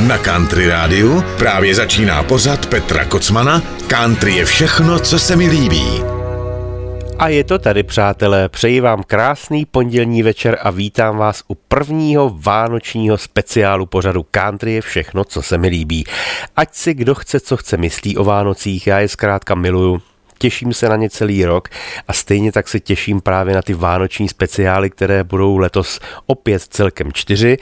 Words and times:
Na 0.00 0.18
Country 0.18 0.68
Rádiu 0.68 1.24
právě 1.38 1.74
začíná 1.74 2.22
pořad 2.22 2.66
Petra 2.66 3.04
Kocmana 3.04 3.62
Country 3.86 4.32
je 4.32 4.44
všechno, 4.44 4.98
co 4.98 5.18
se 5.18 5.36
mi 5.36 5.48
líbí. 5.48 6.02
A 7.18 7.28
je 7.28 7.44
to 7.44 7.58
tady, 7.58 7.82
přátelé. 7.82 8.48
Přeji 8.48 8.80
vám 8.80 9.02
krásný 9.02 9.64
pondělní 9.64 10.22
večer 10.22 10.58
a 10.62 10.70
vítám 10.70 11.16
vás 11.16 11.42
u 11.48 11.54
prvního 11.54 12.36
vánočního 12.38 13.18
speciálu 13.18 13.86
pořadu 13.86 14.26
Country 14.30 14.72
je 14.72 14.80
všechno, 14.80 15.24
co 15.24 15.42
se 15.42 15.58
mi 15.58 15.68
líbí. 15.68 16.04
Ať 16.56 16.74
si 16.74 16.94
kdo 16.94 17.14
chce, 17.14 17.40
co 17.40 17.56
chce 17.56 17.76
myslí 17.76 18.16
o 18.16 18.24
Vánocích, 18.24 18.86
já 18.86 19.00
je 19.00 19.08
zkrátka 19.08 19.54
miluju 19.54 20.02
těším 20.38 20.72
se 20.72 20.88
na 20.88 20.96
ně 20.96 21.10
celý 21.10 21.44
rok 21.44 21.68
a 22.08 22.12
stejně 22.12 22.52
tak 22.52 22.68
se 22.68 22.80
těším 22.80 23.20
právě 23.20 23.54
na 23.54 23.62
ty 23.62 23.74
vánoční 23.74 24.28
speciály, 24.28 24.90
které 24.90 25.24
budou 25.24 25.56
letos 25.56 26.00
opět 26.26 26.62
celkem 26.62 27.12
čtyři 27.12 27.56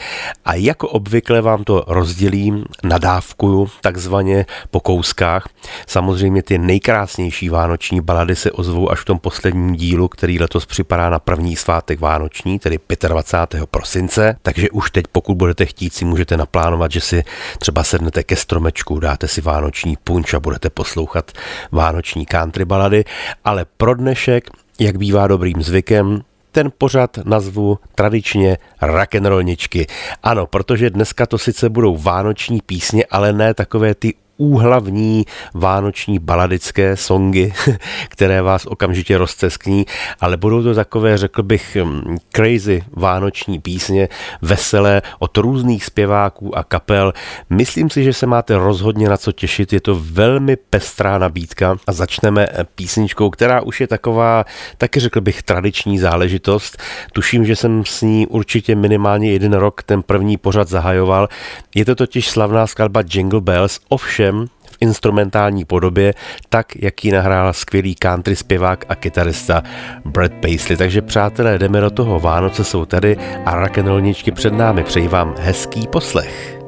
a 0.44 0.54
jako 0.54 0.88
obvykle 0.88 1.40
vám 1.40 1.64
to 1.64 1.84
rozdělím, 1.86 2.64
nadávkuju 2.84 3.70
takzvaně 3.80 4.46
po 4.70 4.80
kouskách. 4.80 5.48
Samozřejmě 5.86 6.42
ty 6.42 6.58
nejkrásnější 6.58 7.48
vánoční 7.48 8.00
balady 8.00 8.36
se 8.36 8.50
ozvou 8.50 8.90
až 8.90 9.00
v 9.00 9.04
tom 9.04 9.18
posledním 9.18 9.74
dílu, 9.74 10.08
který 10.08 10.40
letos 10.40 10.66
připadá 10.66 11.10
na 11.10 11.18
první 11.18 11.56
svátek 11.56 12.00
vánoční, 12.00 12.58
tedy 12.58 12.78
25. 13.08 13.66
prosince, 13.66 14.36
takže 14.42 14.70
už 14.70 14.90
teď 14.90 15.04
pokud 15.12 15.34
budete 15.34 15.66
chtít 15.66 15.94
si 15.94 16.04
můžete 16.04 16.36
naplánovat, 16.36 16.92
že 16.92 17.00
si 17.00 17.24
třeba 17.58 17.84
sednete 17.84 18.22
ke 18.22 18.36
stromečku, 18.36 19.00
dáte 19.00 19.28
si 19.28 19.40
vánoční 19.40 19.96
punč 20.04 20.34
a 20.34 20.40
budete 20.40 20.70
poslouchat 20.70 21.32
vánoční 21.72 22.26
country 22.26 22.61
balady, 22.64 23.04
ale 23.44 23.66
pro 23.76 23.94
dnešek, 23.94 24.50
jak 24.80 24.96
bývá 24.96 25.26
dobrým 25.26 25.62
zvykem, 25.62 26.20
ten 26.52 26.72
pořad 26.78 27.18
nazvu 27.24 27.78
tradičně 27.94 28.58
rock'n'rollničky. 28.82 29.86
Ano, 30.22 30.46
protože 30.46 30.90
dneska 30.90 31.26
to 31.26 31.38
sice 31.38 31.68
budou 31.68 31.96
vánoční 31.96 32.60
písně, 32.66 33.04
ale 33.10 33.32
ne 33.32 33.54
takové 33.54 33.94
ty 33.94 34.14
úhlavní 34.42 35.24
vánoční 35.54 36.18
baladické 36.18 36.96
songy, 36.96 37.52
které 38.08 38.42
vás 38.42 38.66
okamžitě 38.66 39.18
rozceskní, 39.18 39.86
ale 40.20 40.36
budou 40.36 40.62
to 40.62 40.74
takové, 40.74 41.18
řekl 41.18 41.42
bych, 41.42 41.76
mm, 41.76 42.16
crazy 42.32 42.82
vánoční 42.92 43.60
písně, 43.60 44.08
veselé 44.42 45.02
od 45.18 45.36
různých 45.36 45.84
zpěváků 45.84 46.58
a 46.58 46.64
kapel. 46.64 47.12
Myslím 47.50 47.90
si, 47.90 48.04
že 48.04 48.12
se 48.12 48.26
máte 48.26 48.58
rozhodně 48.58 49.08
na 49.08 49.16
co 49.16 49.32
těšit, 49.32 49.72
je 49.72 49.80
to 49.80 49.94
velmi 50.02 50.56
pestrá 50.56 51.18
nabídka 51.18 51.76
a 51.86 51.92
začneme 51.92 52.46
písničkou, 52.74 53.30
která 53.30 53.60
už 53.60 53.80
je 53.80 53.86
taková, 53.86 54.44
taky 54.78 55.00
řekl 55.00 55.20
bych, 55.20 55.42
tradiční 55.42 55.98
záležitost. 55.98 56.82
Tuším, 57.12 57.46
že 57.46 57.56
jsem 57.56 57.84
s 57.84 58.02
ní 58.02 58.26
určitě 58.26 58.74
minimálně 58.74 59.32
jeden 59.32 59.52
rok 59.52 59.82
ten 59.82 60.02
první 60.02 60.36
pořad 60.36 60.68
zahajoval. 60.68 61.28
Je 61.74 61.84
to 61.84 61.94
totiž 61.94 62.30
slavná 62.30 62.66
skladba 62.66 63.02
Jingle 63.12 63.40
Bells, 63.40 63.80
ovšem 63.88 64.31
všem 64.32 64.46
v 64.70 64.76
instrumentální 64.80 65.64
podobě, 65.64 66.14
tak, 66.48 66.66
jak 66.76 67.04
ji 67.04 67.12
nahrál 67.12 67.52
skvělý 67.52 67.94
country 67.94 68.36
zpěvák 68.36 68.84
a 68.88 68.94
kytarista 68.94 69.62
Brad 70.04 70.32
Paisley. 70.32 70.76
Takže 70.76 71.02
přátelé, 71.02 71.58
jdeme 71.58 71.80
do 71.80 71.90
toho, 71.90 72.20
Vánoce 72.20 72.64
jsou 72.64 72.84
tady 72.84 73.16
a 73.44 73.54
rock'n'rollničky 73.54 74.32
před 74.32 74.52
námi. 74.52 74.84
Přeji 74.84 75.08
vám 75.08 75.34
hezký 75.38 75.86
poslech. 75.86 76.61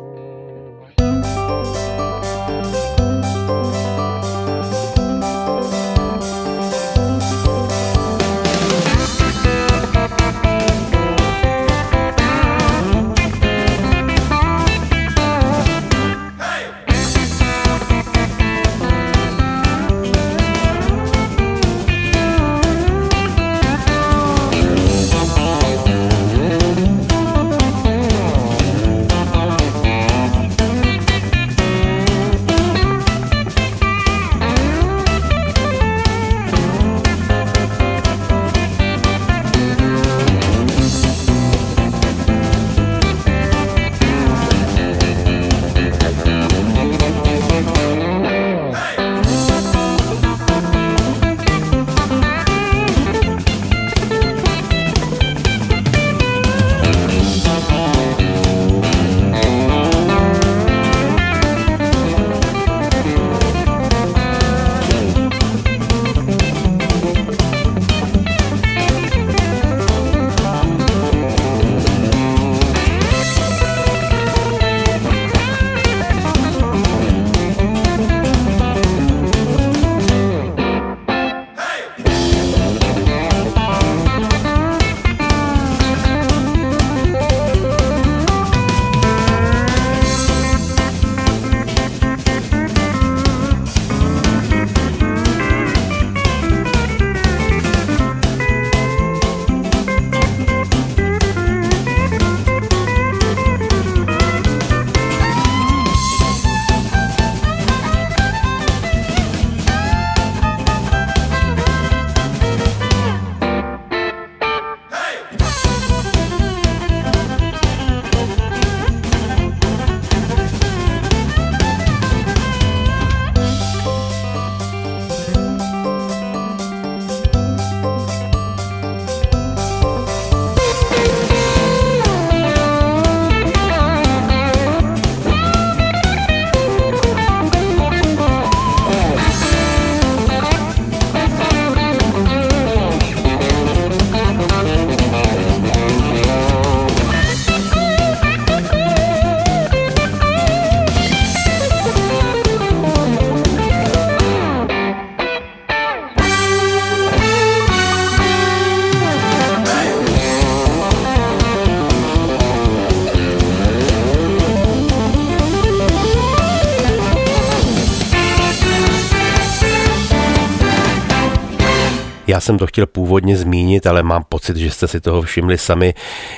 Jsem 172.45 172.59
to 172.59 172.67
chtěl 172.67 172.87
původně 172.87 173.37
zmínit, 173.37 173.87
ale 173.87 174.03
mám 174.03 174.25
pocit, 174.29 174.57
že 174.57 174.71
jste 174.71 174.89
si 174.89 175.01
toho 175.01 175.23
všimli 175.23 175.59
sami. 175.59 175.95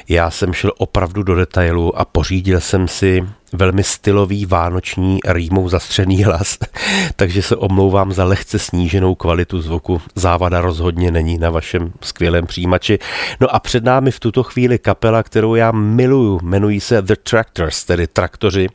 Já 0.08 0.30
jsem 0.30 0.52
šel 0.52 0.72
opravdu 0.78 1.22
do 1.22 1.34
detailu 1.34 1.98
a 1.98 2.04
pořídil 2.04 2.60
jsem 2.60 2.88
si 2.88 3.26
velmi 3.52 3.84
stylový 3.84 4.46
vánoční 4.46 5.18
rýmou 5.26 5.68
zastřený 5.68 6.24
hlas, 6.24 6.58
takže 7.16 7.42
se 7.42 7.56
omlouvám 7.56 8.12
za 8.12 8.24
lehce 8.24 8.58
sníženou 8.58 9.14
kvalitu 9.14 9.62
zvuku. 9.62 10.02
Závada 10.14 10.60
rozhodně 10.60 11.10
není 11.10 11.38
na 11.38 11.50
vašem 11.50 11.92
skvělém 12.02 12.46
přijímači. 12.46 12.98
No 13.40 13.54
a 13.54 13.60
před 13.60 13.84
námi 13.84 14.10
v 14.10 14.20
tuto 14.20 14.42
chvíli 14.42 14.78
kapela, 14.78 15.22
kterou 15.22 15.54
já 15.54 15.72
miluju, 15.72 16.38
jmenují 16.42 16.80
se 16.80 17.02
The 17.02 17.16
Tractors, 17.22 17.84
tedy 17.84 18.06
traktoři 18.06 18.68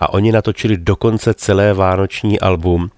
a 0.00 0.12
oni 0.12 0.32
natočili 0.32 0.76
dokonce 0.76 1.34
celé 1.34 1.72
vánoční 1.72 2.40
album 2.40 2.90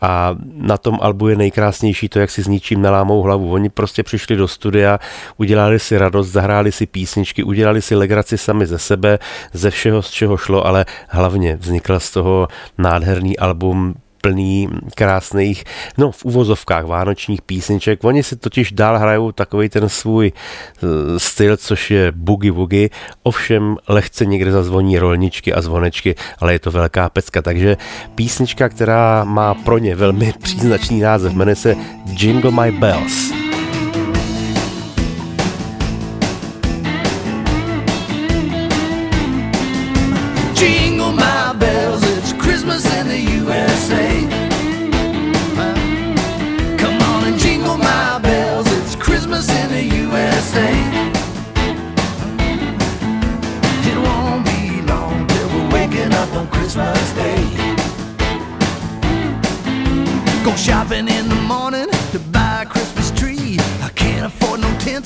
a 0.00 0.36
na 0.52 0.78
tom 0.78 0.98
albu 1.02 1.28
je 1.28 1.36
nejkrásnější 1.36 2.08
to, 2.08 2.18
jak 2.18 2.30
si 2.30 2.42
s 2.42 2.46
ničím 2.46 2.82
nelámou 2.82 3.22
hlavu. 3.22 3.52
Oni 3.52 3.68
prostě 3.68 4.02
přišli 4.02 4.36
do 4.36 4.48
studia, 4.48 4.98
udělali 5.36 5.78
si 5.78 5.98
radost, 5.98 6.28
zahráli 6.28 6.72
si 6.72 6.86
písničky, 6.86 7.42
udělali 7.42 7.82
si 7.82 7.94
legraci 7.94 8.38
sami 8.38 8.66
ze 8.66 8.78
sebe, 8.78 9.18
ze 9.52 9.70
všeho, 9.70 10.02
z 10.02 10.10
čeho 10.10 10.36
šlo, 10.36 10.57
ale 10.66 10.84
hlavně 11.08 11.56
vznikl 11.56 12.00
z 12.00 12.10
toho 12.10 12.48
nádherný 12.78 13.38
album 13.38 13.94
plný 14.20 14.68
krásných, 14.94 15.64
no 15.98 16.10
v 16.10 16.24
uvozovkách 16.24 16.84
vánočních 16.84 17.42
písniček. 17.42 18.04
Oni 18.04 18.22
si 18.22 18.36
totiž 18.36 18.72
dál 18.72 18.98
hrajou 18.98 19.32
takový 19.32 19.68
ten 19.68 19.88
svůj 19.88 20.32
eh, 20.32 20.86
styl, 21.18 21.56
což 21.56 21.90
je 21.90 22.12
boogie 22.12 22.52
woogie, 22.52 22.88
ovšem 23.22 23.76
lehce 23.88 24.26
někde 24.26 24.52
zazvoní 24.52 24.98
rolničky 24.98 25.52
a 25.52 25.62
zvonečky, 25.62 26.14
ale 26.38 26.52
je 26.52 26.58
to 26.58 26.70
velká 26.70 27.08
pecka, 27.08 27.42
takže 27.42 27.76
písnička, 28.14 28.68
která 28.68 29.24
má 29.24 29.54
pro 29.54 29.78
ně 29.78 29.94
velmi 29.94 30.32
příznačný 30.42 31.00
název, 31.00 31.32
jmenuje 31.32 31.56
se 31.56 31.76
Jingle 32.04 32.50
My 32.50 32.72
Bells. 32.72 33.47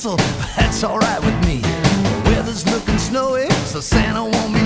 But 0.04 0.16
that's 0.56 0.82
alright 0.82 1.20
with 1.20 1.46
me. 1.46 1.58
The 1.58 2.22
weather's 2.26 2.66
looking 2.66 2.98
snowy, 2.98 3.48
so 3.66 3.80
Santa 3.80 4.24
won't 4.24 4.54
be 4.54 4.61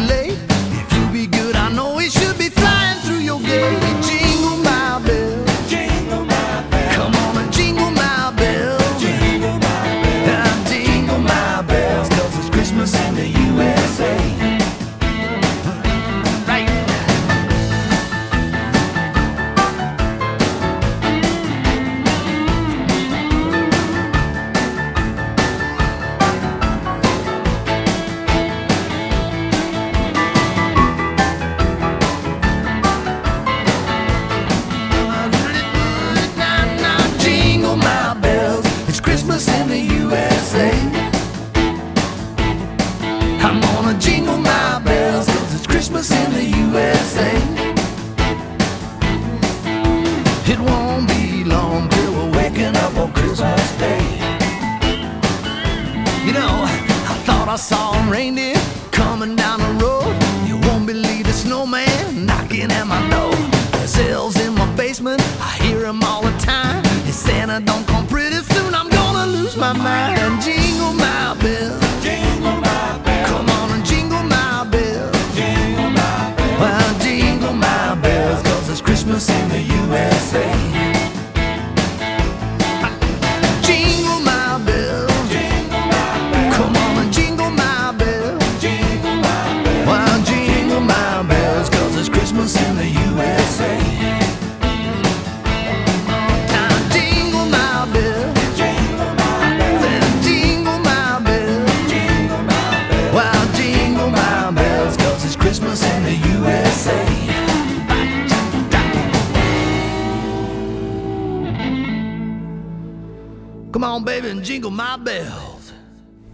I 57.56 57.58
saw 57.58 57.98
a 57.98 58.10
reindeer 58.10 58.54
coming 58.92 59.34
down 59.34 59.60
the 59.60 59.82
road. 59.82 60.14
You 60.46 60.58
won't 60.68 60.86
believe 60.86 61.24
the 61.24 61.32
snowman 61.32 62.26
knocking 62.26 62.70
at 62.70 62.86
my 62.86 63.00
door. 63.08 63.34
There's 63.72 63.98
elves 63.98 64.38
in 64.38 64.54
my 64.54 64.70
basement, 64.76 65.22
I 65.40 65.56
hear 65.62 65.80
them 65.80 66.02
all 66.02 66.20
the 66.20 66.36
time. 66.36 66.84
And 66.84 67.14
Santa 67.14 67.64
don't 67.64 67.86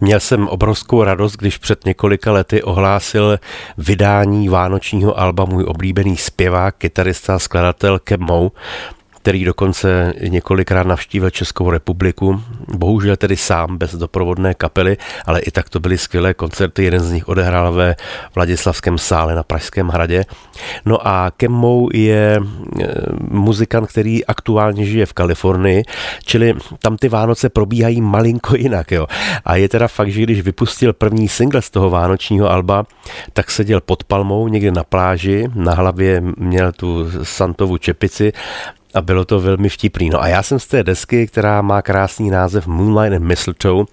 Měl 0.03 0.19
jsem 0.19 0.47
obrovskou 0.47 1.03
radost, 1.03 1.35
když 1.35 1.57
před 1.57 1.85
několika 1.85 2.31
lety 2.31 2.63
ohlásil 2.63 3.39
vydání 3.77 4.49
vánočního 4.49 5.19
alba 5.19 5.45
můj 5.45 5.63
oblíbený 5.67 6.17
zpěvák, 6.17 6.75
kytarista 6.77 7.35
a 7.35 7.39
skladatel 7.39 7.99
Kemou 7.99 8.51
který 9.23 9.45
dokonce 9.45 10.13
několikrát 10.27 10.87
navštívil 10.87 11.29
Českou 11.29 11.69
republiku, 11.69 12.41
bohužel 12.67 13.15
tedy 13.15 13.37
sám, 13.37 13.77
bez 13.77 13.95
doprovodné 13.95 14.53
kapely, 14.53 14.97
ale 15.25 15.39
i 15.39 15.51
tak 15.51 15.69
to 15.69 15.79
byly 15.79 15.97
skvělé 15.97 16.33
koncerty, 16.33 16.83
jeden 16.83 16.99
z 16.99 17.11
nich 17.11 17.27
odehrál 17.27 17.73
ve 17.73 17.95
Vladislavském 18.35 18.97
sále 18.97 19.35
na 19.35 19.43
Pražském 19.43 19.87
hradě. 19.87 20.25
No 20.85 21.07
a 21.07 21.31
Kemmou 21.37 21.89
je 21.93 22.35
e, 22.35 22.41
muzikant, 23.29 23.89
který 23.89 24.25
aktuálně 24.25 24.85
žije 24.85 25.05
v 25.05 25.13
Kalifornii, 25.13 25.83
čili 26.25 26.53
tam 26.81 26.97
ty 26.97 27.09
Vánoce 27.09 27.49
probíhají 27.49 28.01
malinko 28.01 28.55
jinak. 28.55 28.91
Jo. 28.91 29.07
A 29.45 29.55
je 29.55 29.69
teda 29.69 29.87
fakt, 29.87 30.11
že 30.11 30.23
když 30.23 30.41
vypustil 30.41 30.93
první 30.93 31.29
single 31.29 31.61
z 31.61 31.69
toho 31.69 31.89
vánočního 31.89 32.51
alba, 32.51 32.83
tak 33.33 33.51
seděl 33.51 33.81
pod 33.81 34.03
palmou 34.03 34.47
někde 34.47 34.71
na 34.71 34.83
pláži, 34.83 35.47
na 35.55 35.73
hlavě 35.73 36.21
měl 36.37 36.71
tu 36.71 37.11
santovu 37.23 37.77
čepici 37.77 38.33
a 38.93 39.01
bylo 39.01 39.25
to 39.25 39.39
velmi 39.39 39.69
vtipný. 39.69 40.09
No 40.09 40.21
a 40.21 40.27
já 40.27 40.43
jsem 40.43 40.59
z 40.59 40.67
té 40.67 40.83
desky, 40.83 41.27
která 41.27 41.61
má 41.61 41.81
krásný 41.81 42.29
název 42.29 42.67
Moonlight 42.67 43.15
and 43.15 43.23
Mistletoe, 43.23 43.85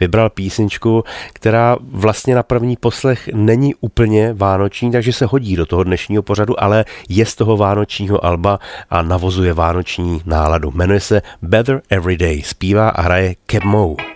vybral 0.00 0.30
písničku, 0.30 1.04
která 1.32 1.76
vlastně 1.80 2.34
na 2.34 2.42
první 2.42 2.76
poslech 2.76 3.28
není 3.34 3.74
úplně 3.74 4.32
vánoční, 4.32 4.90
takže 4.92 5.12
se 5.12 5.26
hodí 5.26 5.56
do 5.56 5.66
toho 5.66 5.84
dnešního 5.84 6.22
pořadu, 6.22 6.62
ale 6.62 6.84
je 7.08 7.26
z 7.26 7.34
toho 7.34 7.56
vánočního 7.56 8.24
alba 8.24 8.58
a 8.90 9.02
navozuje 9.02 9.52
vánoční 9.52 10.20
náladu. 10.26 10.70
Jmenuje 10.74 11.00
se 11.00 11.22
Better 11.42 11.82
Every 11.88 12.16
Day, 12.16 12.42
zpívá 12.42 12.88
a 12.88 13.02
hraje 13.02 13.34
Keb 13.46 13.64
Moe. 13.64 14.15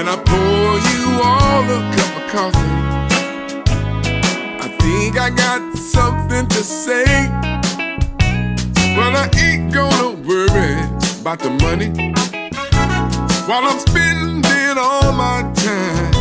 Can 0.00 0.08
I 0.08 0.16
pour 0.16 0.78
you 0.90 1.20
all 1.22 1.62
a 1.62 1.80
cup 1.94 2.12
of 2.16 2.24
coffee? 2.30 2.72
I 4.64 4.68
think 4.80 5.18
I 5.18 5.28
got 5.28 5.76
something 5.76 6.46
to 6.46 6.64
say. 6.64 7.04
Well, 8.96 9.14
I 9.14 9.28
ain't 9.36 9.74
gonna 9.74 10.12
worry 10.26 10.80
about 11.20 11.40
the 11.40 11.50
money 11.60 11.90
while 13.46 13.66
I'm 13.66 13.78
spending 13.78 14.78
all 14.78 15.12
my 15.12 15.42
time 15.52 16.20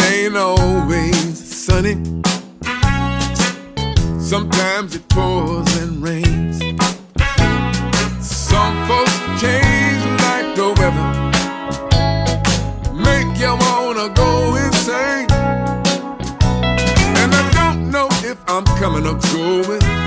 It 0.00 0.12
ain't 0.12 0.36
always 0.36 1.36
sunny. 1.64 1.96
Sometimes 4.20 4.94
it 4.94 5.08
pours 5.08 5.76
and 5.78 6.00
rains. 6.02 6.58
Some 8.20 8.86
folks 8.86 9.18
change 9.40 10.02
like 10.22 10.54
the 10.54 10.68
weather. 10.78 11.08
Make 12.94 13.38
you 13.40 13.56
wanna 13.66 14.08
go 14.14 14.54
insane. 14.54 15.30
And 17.20 17.34
I 17.34 17.50
don't 17.52 17.90
know 17.90 18.08
if 18.22 18.38
I'm 18.46 18.64
coming 18.78 19.04
or 19.04 19.18
going. 19.32 19.97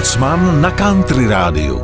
Kocman 0.00 0.60
na 0.60 0.70
Country 0.70 1.28
Rádiu. 1.28 1.82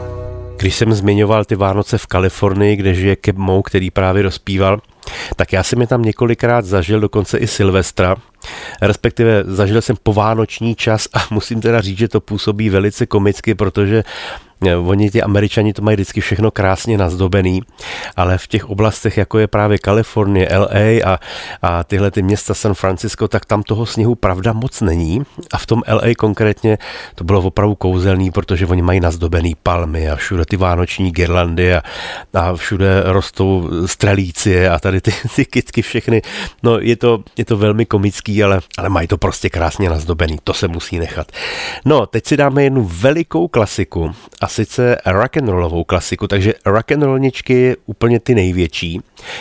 Když 0.57 0.77
jsem 0.77 0.93
zmiňoval 0.93 1.45
ty 1.45 1.57
Vánoce 1.57 1.99
v 1.99 2.07
Kalifornii, 2.07 2.77
kde 2.77 2.95
žije 2.95 3.17
Keb 3.17 3.37
Mou, 3.37 3.63
který 3.63 3.91
právě 3.91 4.23
dospíval, 4.23 4.81
tak 5.37 5.53
já 5.53 5.63
jsem 5.63 5.81
je 5.81 5.87
tam 5.87 6.03
několikrát 6.03 6.65
zažil, 6.65 7.01
dokonce 7.01 7.39
i 7.39 7.47
Silvestra, 7.47 8.17
respektive 8.83 9.45
zažil 9.47 9.83
jsem 9.83 9.97
povánoční 10.03 10.75
čas 10.75 11.09
a 11.15 11.19
musím 11.35 11.61
teda 11.61 11.81
říct, 11.81 11.99
že 11.99 12.09
to 12.09 12.21
působí 12.21 12.71
velice 12.71 13.07
komicky, 13.07 13.55
protože 13.55 14.05
oni 14.87 15.11
ti 15.11 15.23
američani 15.23 15.73
to 15.73 15.83
mají 15.83 15.95
vždycky 15.95 16.21
všechno 16.21 16.51
krásně 16.51 16.99
nazdobený, 16.99 17.63
ale 18.17 18.39
v 18.39 18.47
těch 18.47 18.71
oblastech, 18.71 19.17
jako 19.17 19.39
je 19.39 19.47
právě 19.47 19.79
Kalifornie, 19.79 20.49
LA 20.59 21.13
a, 21.15 21.19
a 21.63 21.85
tyhle 21.85 22.11
ty 22.11 22.23
města 22.23 22.55
San 22.55 22.75
Francisco, 22.75 23.29
tak 23.29 23.45
tam 23.45 23.63
toho 23.63 23.87
sněhu 23.87 24.15
pravda 24.15 24.53
moc 24.53 24.81
není. 24.81 25.23
A 25.53 25.59
v 25.59 25.67
tom 25.67 25.83
LA 25.89 26.15
konkrétně 26.19 26.79
to 27.15 27.25
bylo 27.25 27.43
opravdu 27.43 27.75
kouzelný, 27.75 28.31
protože 28.31 28.67
oni 28.67 28.83
mají 28.83 29.01
nazdobený 29.01 29.55
palmy 29.63 30.11
a 30.11 30.17
všude 30.17 30.45
ty 30.45 30.57
vánoční 30.57 31.11
girlandy 31.11 31.75
a, 31.75 31.83
a 32.35 32.57
všude 32.57 33.03
rostou 33.05 33.71
strelície 33.87 34.71
a 34.71 34.79
tady 34.79 35.01
ty, 35.01 35.13
ty 35.37 35.45
kytky 35.45 35.83
všechny. 35.83 36.23
No 36.63 36.79
je 36.79 36.97
to, 36.97 37.23
je 37.37 37.45
to 37.45 37.57
velmi 37.57 37.87
komický, 37.87 38.45
ale, 38.45 38.61
ale 38.79 38.89
mají 38.89 39.09
to 39.09 39.19
prostě 39.19 39.51
krásně 39.51 39.91
nazdobený, 39.91 40.39
to 40.45 40.55
se 40.55 40.69
musí 40.69 40.99
nechat. 40.99 41.33
No, 41.85 42.07
teď 42.07 42.27
si 42.27 42.37
dáme 42.37 42.65
jednu 42.65 42.85
velikou 42.85 43.49
klasiku 43.49 44.15
sice 44.49 44.97
rock'n'rollovou 45.07 45.85
klasiku, 45.85 46.27
takže 46.27 46.55
rock'n'rollničky 46.67 47.77
úplně 47.87 48.21
ty 48.21 48.35
největší. 48.35 49.01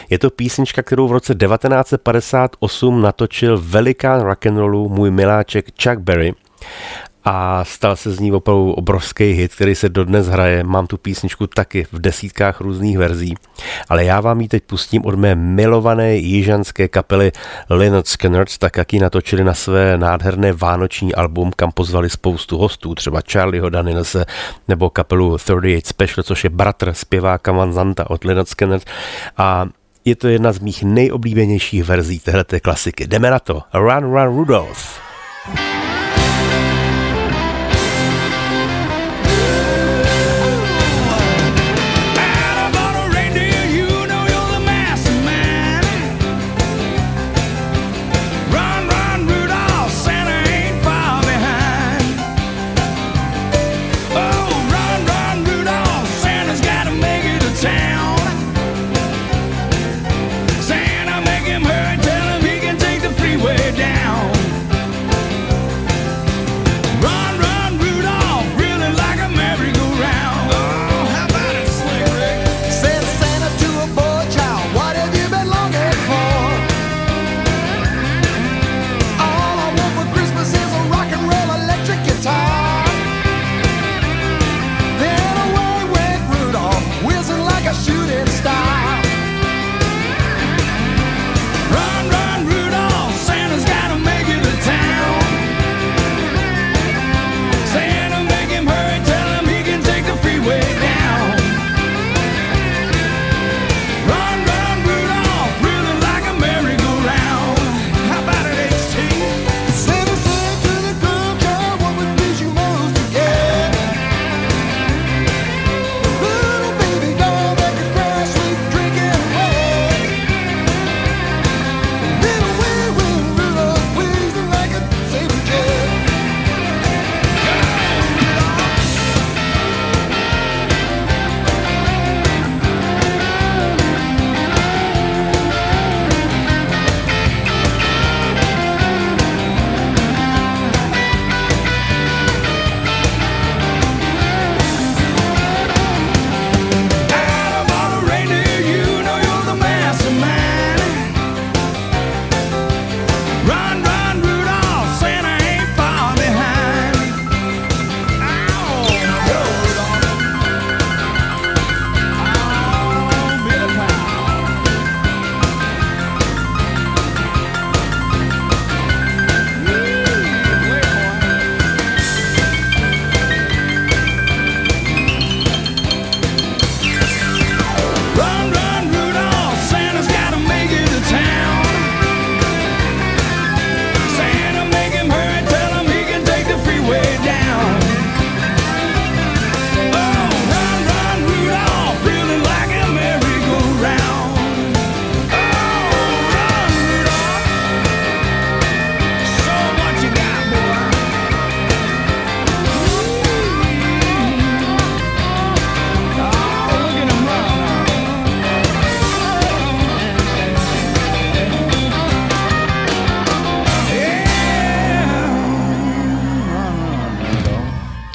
Je 0.09 0.19
to 0.19 0.29
písnička, 0.29 0.83
kterou 0.83 1.07
v 1.07 1.11
roce 1.11 1.35
1958 1.35 3.01
natočil 3.01 3.61
velikán 3.63 4.21
rock'n'rollu 4.21 4.89
můj 4.89 5.11
miláček 5.11 5.65
Chuck 5.83 5.99
Berry 5.99 6.33
a 7.25 7.65
stal 7.65 7.95
se 7.95 8.11
z 8.11 8.19
ní 8.19 8.31
opravdu 8.31 8.71
obrovský 8.71 9.23
hit, 9.31 9.55
který 9.55 9.75
se 9.75 9.89
dodnes 9.89 10.27
hraje. 10.27 10.63
Mám 10.63 10.87
tu 10.87 10.97
písničku 10.97 11.47
taky 11.47 11.87
v 11.91 11.99
desítkách 11.99 12.61
různých 12.61 12.97
verzí, 12.97 13.35
ale 13.89 14.05
já 14.05 14.21
vám 14.21 14.41
ji 14.41 14.47
teď 14.47 14.63
pustím 14.63 15.05
od 15.05 15.15
mé 15.15 15.35
milované 15.35 16.15
jižanské 16.15 16.87
kapely 16.87 17.31
Lynyrd 17.69 18.07
Skynyrd, 18.07 18.57
tak 18.57 18.77
jak 18.77 18.93
ji 18.93 18.99
natočili 18.99 19.43
na 19.43 19.53
své 19.53 19.97
nádherné 19.97 20.53
vánoční 20.53 21.15
album, 21.15 21.51
kam 21.55 21.71
pozvali 21.71 22.09
spoustu 22.09 22.57
hostů, 22.57 22.95
třeba 22.95 23.21
Charlieho 23.31 23.69
Danielse 23.69 24.25
nebo 24.67 24.89
kapelu 24.89 25.37
38 25.37 25.81
Special, 25.85 26.23
což 26.23 26.43
je 26.43 26.49
bratr 26.49 26.93
zpěváka 26.93 27.51
Manzanta 27.51 28.09
od 28.09 28.23
Lynyrd 28.23 28.49
Skynyrd 28.49 28.89
a 29.37 29.65
je 30.05 30.15
to 30.15 30.27
jedna 30.27 30.51
z 30.51 30.59
mých 30.59 30.83
nejoblíbenějších 30.83 31.83
verzí 31.83 32.19
téhleté 32.19 32.59
klasiky. 32.59 33.07
Jdeme 33.07 33.31
na 33.31 33.39
to. 33.39 33.61
Run, 33.73 34.13
run, 34.13 34.37
Rudolph. 34.37 35.04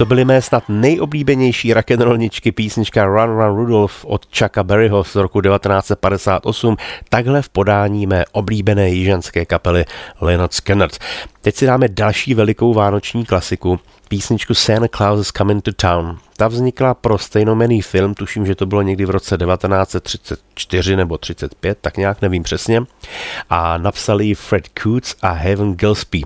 To 0.01 0.07
byly 0.07 0.25
mé 0.25 0.43
snad 0.43 0.65
nejoblíbenější 0.69 1.75
rock'n'rollničky 1.75 2.53
písnička 2.53 3.05
Run 3.05 3.37
Run 3.37 3.57
Rudolph 3.57 4.05
od 4.05 4.27
Chucka 4.39 4.63
Berryho 4.63 5.05
z 5.05 5.15
roku 5.15 5.41
1958, 5.41 6.77
takhle 7.09 7.43
v 7.43 7.49
podání 7.49 8.07
mé 8.07 8.25
oblíbené 8.33 8.91
jižanské 8.91 9.45
kapely 9.45 9.85
Leonard 10.21 10.53
Skinner. 10.53 10.89
Teď 11.41 11.55
si 11.55 11.67
dáme 11.67 11.89
další 11.89 12.35
velikou 12.35 12.75
vánoční 12.75 13.25
klasiku, 13.25 13.81
písničku 14.09 14.55
Santa 14.55 14.89
Claus 14.89 15.21
is 15.21 15.33
Coming 15.33 15.63
to 15.63 15.73
Town. 15.73 16.19
Ta 16.41 16.49
vznikla 16.49 16.95
pro 16.95 17.19
stejnomený 17.19 17.83
film, 17.83 18.15
tuším, 18.15 18.47
že 18.47 18.55
to 18.55 18.67
bylo 18.67 18.83
někdy 18.83 19.05
v 19.05 19.11
roce 19.11 19.37
1934 19.37 20.97
nebo 20.97 21.19
35, 21.19 21.79
tak 21.81 21.97
nějak 21.97 22.23
nevím 22.23 22.43
přesně. 22.43 22.83
A 23.51 23.79
napsali 23.79 24.27
ji 24.27 24.35
Fred 24.35 24.69
Coots 24.83 25.15
a 25.23 25.31
Heaven 25.31 25.75
Gillespie. 25.75 26.25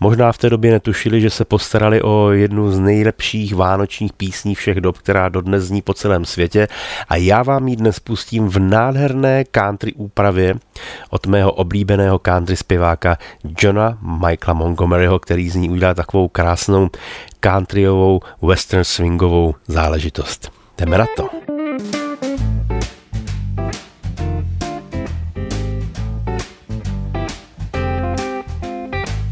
Možná 0.00 0.32
v 0.32 0.38
té 0.38 0.50
době 0.50 0.72
netušili, 0.72 1.20
že 1.20 1.30
se 1.30 1.44
postarali 1.44 2.02
o 2.02 2.30
jednu 2.30 2.72
z 2.72 2.78
nejlepších 2.78 3.54
vánočních 3.54 4.12
písní 4.12 4.54
všech 4.54 4.80
dob, 4.80 4.98
která 4.98 5.28
dodnes 5.28 5.64
zní 5.64 5.82
po 5.82 5.94
celém 5.94 6.24
světě. 6.24 6.68
A 7.08 7.16
já 7.16 7.42
vám 7.42 7.68
ji 7.68 7.76
dnes 7.76 8.00
pustím 8.00 8.48
v 8.48 8.58
nádherné 8.58 9.44
country 9.44 9.92
úpravě 9.92 10.54
od 11.10 11.26
mého 11.26 11.52
oblíbeného 11.52 12.18
country 12.18 12.56
zpěváka 12.56 13.18
Johna 13.62 13.98
Michaela 14.02 14.58
Montgomeryho, 14.58 15.18
který 15.18 15.50
z 15.50 15.54
ní 15.54 15.70
udělal 15.70 15.94
takovou 15.94 16.28
krásnou 16.28 16.88
countryovou, 17.40 18.20
western 18.42 18.84
swingovou 18.84 19.54
záležitost. 19.68 20.50
Jdeme 20.76 20.98
na 20.98 21.06
to. 21.16 21.28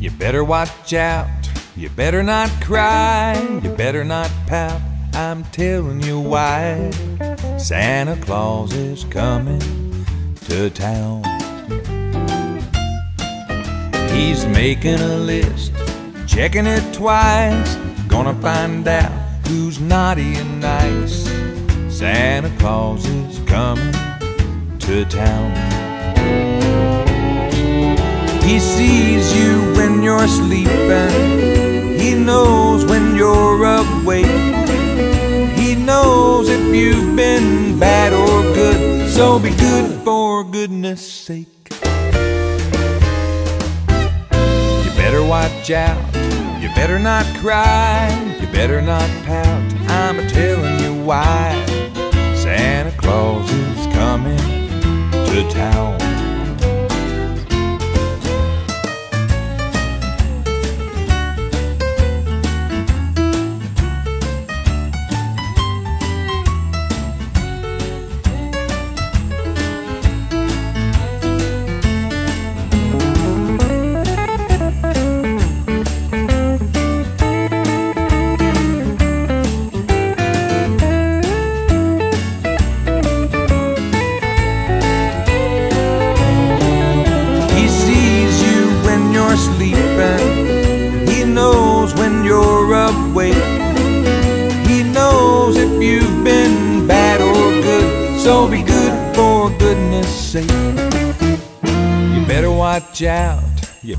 You 0.00 0.10
better 0.10 0.42
watch 0.44 0.92
out, 0.92 1.28
you 1.76 1.90
better 1.90 2.22
not 2.22 2.50
cry, 2.66 3.34
you 3.62 3.70
better 3.76 4.04
not 4.04 4.30
pout. 4.48 4.80
I'm 5.14 5.44
telling 5.52 6.02
you 6.02 6.20
why. 6.20 6.90
Santa 7.58 8.16
Claus 8.16 8.72
is 8.72 9.04
coming 9.04 9.60
to 10.46 10.70
town. 10.70 11.22
He's 14.12 14.46
making 14.46 15.00
a 15.00 15.16
list, 15.18 15.72
checking 16.26 16.66
it 16.66 16.82
twice 16.94 17.76
Gonna 18.08 18.34
find 18.40 18.86
out 18.86 19.12
who's 19.48 19.80
naughty 19.80 20.34
and 20.34 20.60
nice. 20.60 21.24
Santa 21.88 22.50
Claus 22.58 23.06
is 23.06 23.38
coming 23.46 23.92
to 24.80 25.04
town. 25.06 25.52
He 28.42 28.58
sees 28.58 29.34
you 29.36 29.72
when 29.74 30.02
you're 30.02 30.28
sleeping. 30.28 31.98
He 31.98 32.14
knows 32.14 32.84
when 32.84 33.16
you're 33.16 33.64
awake. 33.64 34.26
He 35.56 35.74
knows 35.74 36.48
if 36.48 36.74
you've 36.74 37.16
been 37.16 37.78
bad 37.78 38.12
or 38.12 38.42
good. 38.54 39.10
So 39.10 39.38
be 39.38 39.50
good 39.50 40.02
for 40.04 40.44
goodness 40.44 41.00
sake. 41.10 41.48
You 44.84 44.90
better 44.96 45.24
watch 45.24 45.70
out 45.70 45.96
better 46.74 46.98
not 46.98 47.24
cry, 47.36 48.08
you 48.40 48.46
better 48.48 48.82
not 48.82 49.08
pout. 49.24 49.62
I'm 49.90 50.18
a 50.18 50.28
telling 50.28 50.80
you 50.80 51.04
why. 51.04 51.54
Santa 52.34 52.90
Claus 52.98 53.50
is 53.50 53.86
coming 53.94 54.36
to 54.36 55.48
town. 55.50 56.23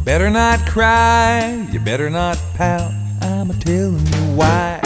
Better 0.06 0.30
not 0.30 0.64
cry, 0.68 1.68
you 1.72 1.80
better 1.80 2.12
not 2.12 2.38
pout. 2.54 2.94
I'm 3.22 3.50
a 3.50 3.54
telling 3.56 4.06
you 4.06 4.36
why. 4.36 4.80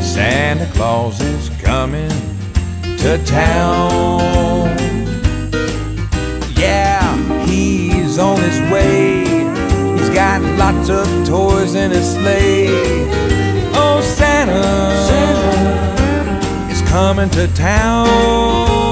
Santa 0.00 0.70
Claus 0.72 1.20
is 1.20 1.50
coming 1.60 2.08
to 2.98 3.20
town. 3.26 4.68
Yeah, 6.56 7.44
he's 7.44 8.18
on 8.20 8.40
his 8.40 8.60
way. 8.70 9.24
He's 9.98 10.10
got 10.10 10.40
lots 10.56 10.88
of 10.90 11.06
toys 11.26 11.74
in 11.74 11.90
his 11.90 12.14
sleigh. 12.14 12.68
Oh, 13.74 14.00
Santa, 14.00 14.62
Santa 15.08 16.72
is 16.72 16.82
coming 16.88 17.28
to 17.30 17.48
town. 17.54 18.85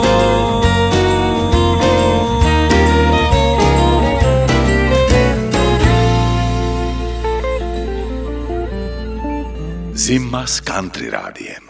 Zima 10.04 10.46
s 10.46 10.60
country 10.60 11.10
rádiem. 11.10 11.64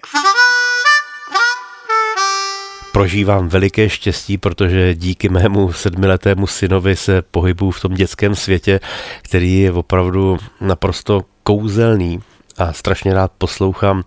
Prožívám 2.93 3.49
veliké 3.49 3.89
štěstí, 3.89 4.39
protože 4.39 4.95
díky 4.95 5.29
mému 5.29 5.73
sedmiletému 5.73 6.47
synovi 6.47 6.97
se 6.97 7.23
pohybuju 7.23 7.71
v 7.71 7.81
tom 7.81 7.95
dětském 7.95 8.35
světě, 8.35 8.81
který 9.23 9.61
je 9.61 9.73
opravdu 9.73 10.39
naprosto 10.61 11.23
kouzelný 11.43 12.21
a 12.59 12.73
strašně 12.73 13.15
rád 13.15 13.33
poslouchám 13.39 14.03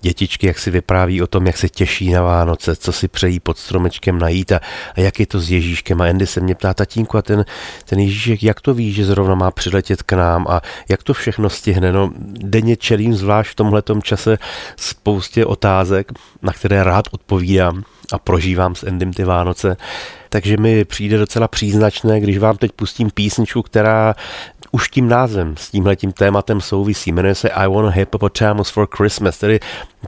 dětičky, 0.00 0.46
jak 0.46 0.58
si 0.58 0.70
vypráví 0.70 1.22
o 1.22 1.26
tom, 1.26 1.46
jak 1.46 1.56
se 1.56 1.68
těší 1.68 2.12
na 2.12 2.22
Vánoce, 2.22 2.76
co 2.76 2.92
si 2.92 3.08
přejí 3.08 3.40
pod 3.40 3.58
stromečkem 3.58 4.18
najít 4.18 4.52
a, 4.52 4.60
a 4.96 5.00
jak 5.00 5.20
je 5.20 5.26
to 5.26 5.40
s 5.40 5.50
Ježíškem. 5.50 6.00
A 6.00 6.04
Andy 6.04 6.26
se 6.26 6.40
mě 6.40 6.54
ptá, 6.54 6.74
tatínku, 6.74 7.18
a 7.18 7.22
ten, 7.22 7.44
ten 7.84 7.98
Ježíšek, 7.98 8.42
jak 8.42 8.60
to 8.60 8.74
ví, 8.74 8.92
že 8.92 9.04
zrovna 9.04 9.34
má 9.34 9.50
přiletět 9.50 10.02
k 10.02 10.12
nám 10.12 10.46
a 10.48 10.60
jak 10.88 11.02
to 11.02 11.14
všechno 11.14 11.50
stihne. 11.50 11.92
No, 11.92 12.12
denně 12.26 12.76
čelím 12.76 13.14
zvlášť 13.14 13.50
v 13.50 13.54
tomhletom 13.54 14.02
čase 14.02 14.38
spoustě 14.76 15.46
otázek, 15.46 16.12
na 16.42 16.52
které 16.52 16.84
rád 16.84 17.04
odpovídám 17.10 17.82
a 18.12 18.18
prožívám 18.18 18.74
s 18.74 18.82
Endym 18.82 19.12
ty 19.12 19.24
Vánoce. 19.24 19.76
Takže 20.28 20.56
mi 20.56 20.84
přijde 20.84 21.18
docela 21.18 21.48
příznačné, 21.48 22.20
když 22.20 22.38
vám 22.38 22.56
teď 22.56 22.72
pustím 22.72 23.10
písničku, 23.10 23.62
která 23.62 24.14
už 24.74 24.88
tím 24.88 25.08
názvem 25.08 25.56
s 25.56 25.70
tímhletím 25.70 26.12
tématem 26.12 26.60
souvisí. 26.60 27.12
Jmenuje 27.12 27.34
se 27.34 27.50
I 27.50 27.68
want 27.68 27.88
a 27.88 27.90
hippopotamus 27.90 28.70
for 28.70 28.88
Christmas, 28.96 29.38
tedy 29.38 29.60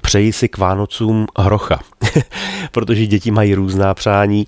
přeji 0.03 0.33
si 0.33 0.49
k 0.49 0.59
Vánocům 0.59 1.27
hrocha, 1.39 1.81
protože 2.73 3.07
děti 3.07 3.31
mají 3.31 3.55
různá 3.55 3.95
přání 3.95 4.47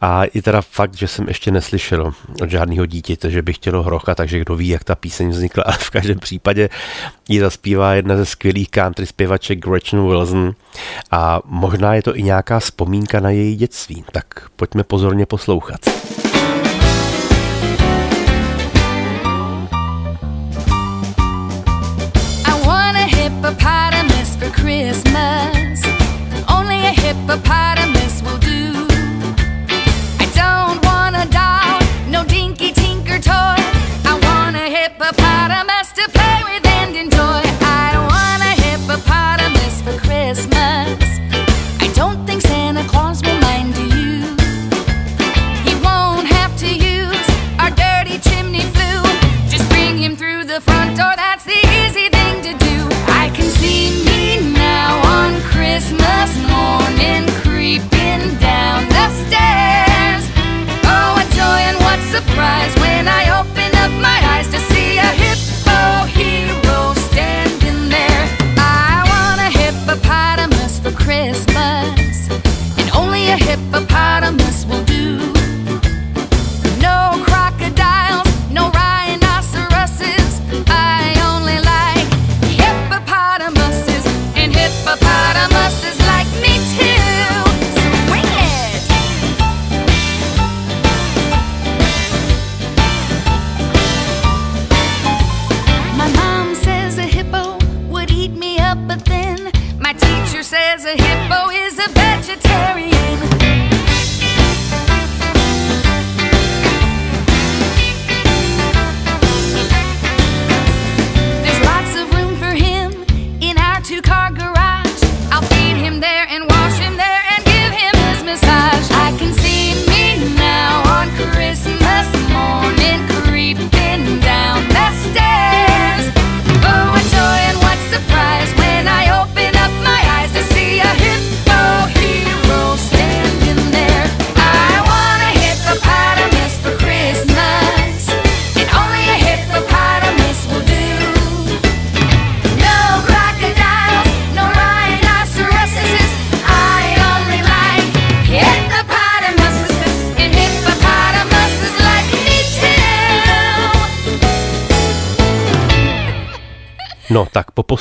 a 0.00 0.22
je 0.34 0.42
teda 0.42 0.62
fakt, 0.62 0.94
že 0.94 1.08
jsem 1.08 1.28
ještě 1.28 1.50
neslyšel 1.50 2.12
od 2.42 2.50
žádného 2.50 2.86
dítěte, 2.86 3.30
že 3.30 3.42
by 3.42 3.52
chtělo 3.52 3.82
hrocha, 3.82 4.14
takže 4.14 4.40
kdo 4.40 4.56
ví, 4.56 4.68
jak 4.68 4.84
ta 4.84 4.94
píseň 4.94 5.28
vznikla, 5.28 5.64
ale 5.66 5.76
v 5.80 5.90
každém 5.90 6.18
případě 6.18 6.68
ji 7.28 7.40
zaspívá 7.40 7.94
jedna 7.94 8.16
ze 8.16 8.26
skvělých 8.26 8.70
country 8.70 9.06
zpěvaček 9.06 9.58
Gretchen 9.58 10.08
Wilson 10.08 10.52
a 11.10 11.40
možná 11.44 11.94
je 11.94 12.02
to 12.02 12.16
i 12.16 12.22
nějaká 12.22 12.60
vzpomínka 12.60 13.20
na 13.20 13.30
její 13.30 13.56
dětství, 13.56 14.04
tak 14.12 14.26
pojďme 14.56 14.84
pozorně 14.84 15.26
poslouchat. 15.26 15.80
the 27.30 27.36
pot 27.42 27.79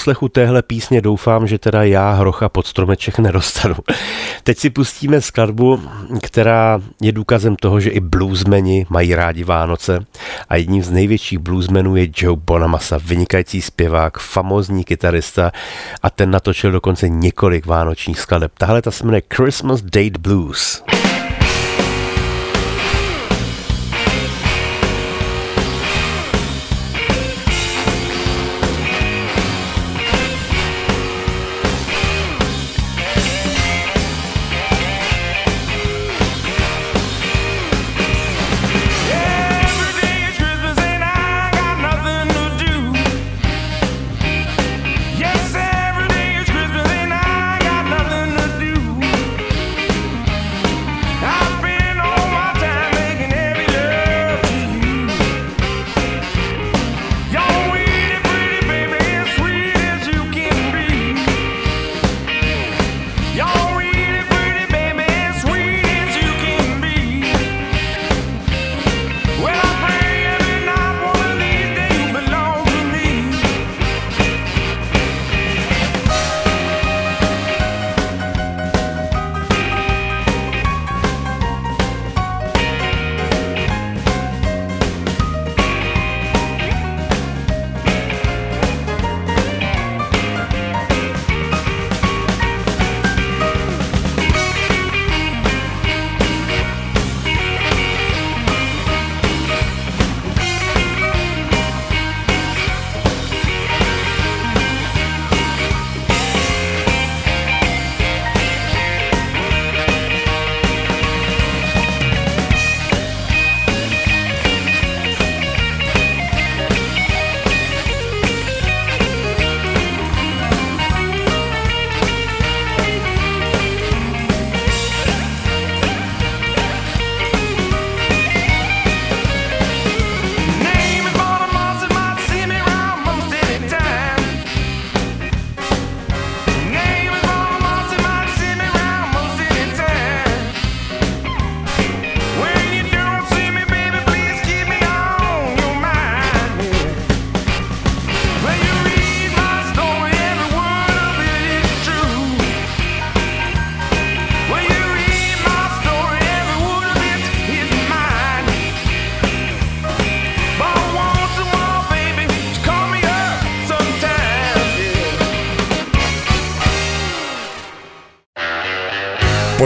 poslechu 0.10 0.30
téhle 0.30 0.62
písně 0.62 1.02
doufám, 1.02 1.48
že 1.48 1.58
teda 1.58 1.84
já 1.84 2.12
hrocha 2.12 2.50
pod 2.50 2.68
stromeček 2.68 3.20
nedostanu. 3.20 3.76
Teď 4.44 4.58
si 4.58 4.70
pustíme 4.70 5.22
skladbu, 5.22 5.82
která 6.24 6.82
je 7.02 7.12
důkazem 7.12 7.56
toho, 7.56 7.80
že 7.80 7.90
i 7.90 8.00
bluesmeni 8.00 8.86
mají 8.90 9.16
rádi 9.16 9.44
Vánoce 9.44 10.00
a 10.50 10.56
jedním 10.56 10.84
z 10.84 10.90
největších 10.90 11.40
bluesmenů 11.40 11.96
je 11.96 12.08
Joe 12.16 12.38
Bonamassa, 12.46 13.00
vynikající 13.06 13.62
zpěvák, 13.62 14.20
famózní 14.20 14.84
kytarista 14.84 15.52
a 16.02 16.10
ten 16.10 16.32
natočil 16.32 16.72
dokonce 16.72 17.10
několik 17.10 17.66
vánočních 17.66 18.20
skladeb. 18.20 18.52
Tahle 18.58 18.82
ta 18.82 18.92
se 18.92 19.04
jmenuje 19.06 19.22
Christmas 19.34 19.82
Date 19.82 20.20
Blues. 20.20 20.84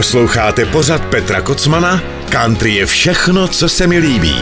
Posloucháte 0.04 0.66
pořad 0.66 1.06
Petra 1.06 1.42
Kocmana? 1.42 2.02
Country 2.30 2.76
je 2.76 2.86
všechno, 2.86 3.48
co 3.48 3.70
se 3.70 3.88
mi 3.88 3.98
líbí. 3.98 4.36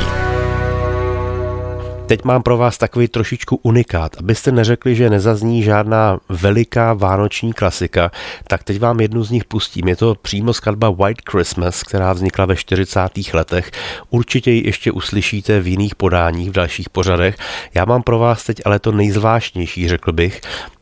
Teď 2.08 2.24
mám 2.24 2.44
pro 2.44 2.58
vás 2.58 2.78
takový 2.78 3.08
trošičku 3.08 3.60
unikát. 3.64 4.16
Abyste 4.20 4.52
neřekli, 4.52 4.96
že 4.96 5.10
nezazní 5.10 5.64
žádná 5.64 6.20
veliká 6.30 6.94
vánoční 6.94 7.54
klasika, 7.54 8.12
tak 8.48 8.64
teď 8.64 8.80
vám 8.80 9.00
jednu 9.00 9.24
z 9.24 9.32
nich 9.32 9.46
pustím. 9.46 9.88
Je 9.88 9.96
to 9.96 10.16
přímo 10.22 10.54
skladba 10.54 10.90
White 10.90 11.30
Christmas, 11.30 11.84
která 11.84 12.14
vznikla 12.14 12.46
ve 12.46 12.56
40. 12.56 13.00
letech. 13.34 13.72
Určitě 14.10 14.52
ji 14.52 14.66
ještě 14.66 14.92
uslyšíte 14.92 15.60
v 15.60 15.68
jiných 15.68 15.96
podáních, 15.96 16.50
v 16.50 16.54
dalších 16.54 16.90
pořadech. 16.90 17.36
Já 17.74 17.86
mám 17.86 18.04
pro 18.04 18.20
vás 18.20 18.44
teď 18.44 18.62
ale 18.66 18.80
to 18.80 18.92
nejzvláštnější, 18.92 19.88
řekl 19.88 20.12
bych 20.12 20.42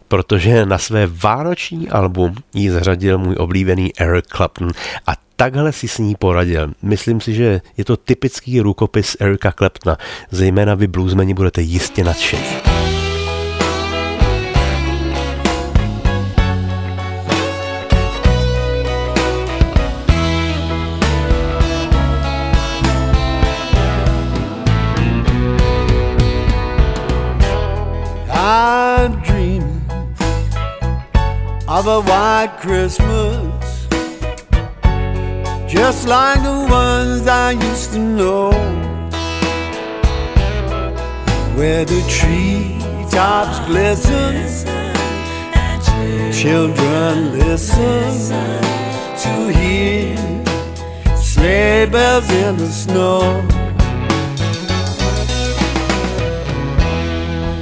protože 0.09 0.65
na 0.65 0.77
své 0.77 1.07
vánoční 1.07 1.89
album 1.89 2.35
ji 2.53 2.71
zařadil 2.71 3.17
můj 3.17 3.35
oblíbený 3.35 3.99
Eric 3.99 4.25
Clapton 4.25 4.71
a 5.07 5.11
takhle 5.35 5.71
si 5.71 5.87
s 5.87 5.97
ní 5.97 6.15
poradil. 6.15 6.73
Myslím 6.81 7.21
si, 7.21 7.33
že 7.33 7.61
je 7.77 7.85
to 7.85 7.97
typický 7.97 8.59
rukopis 8.59 9.17
Erika 9.19 9.51
Claptona, 9.51 9.97
zejména 10.31 10.75
vy 10.75 10.87
bluesmeni 10.87 11.33
budete 11.33 11.61
jistě 11.61 12.03
nadšení. 12.03 12.98
Of 31.69 31.85
a 31.85 32.01
white 32.01 32.57
Christmas, 32.59 33.87
just 35.71 36.07
like 36.07 36.41
the 36.41 36.67
ones 36.67 37.27
I 37.27 37.51
used 37.51 37.93
to 37.93 37.99
know, 37.99 38.49
where 41.55 41.85
the 41.85 42.01
treetops 42.09 43.59
glisten, 43.67 44.65
children 46.33 47.37
listen 47.37 48.33
to 49.23 49.53
hear 49.53 50.17
sleigh 51.15 51.85
bells 51.85 52.31
in 52.31 52.57
the 52.57 52.71
snow. 52.71 53.45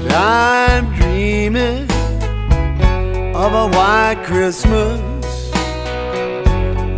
I'm 0.09 0.95
dreaming 0.95 1.87
of 3.38 3.54
a 3.54 3.67
white 3.78 4.23
Christmas 4.26 5.00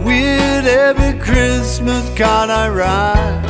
with 0.05 0.65
every 0.65 1.19
Christmas 1.19 2.07
card 2.17 2.49
I 2.49 2.69
write. 2.69 3.43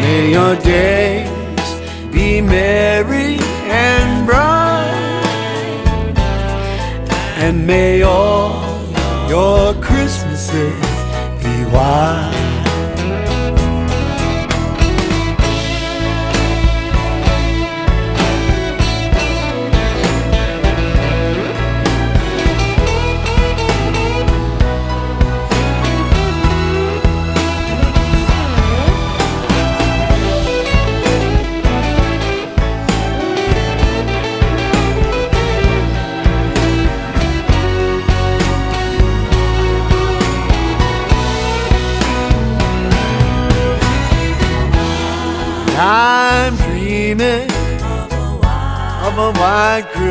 May 0.00 0.30
your 0.30 0.54
days 0.60 1.68
be 2.12 2.40
merry 2.40 3.38
and 3.66 4.24
bright, 4.24 6.14
and 7.38 7.66
may 7.66 8.02
all 8.02 8.62
your 9.28 9.74
Christmases 9.82 10.72
be 11.42 11.64
white. 11.74 12.41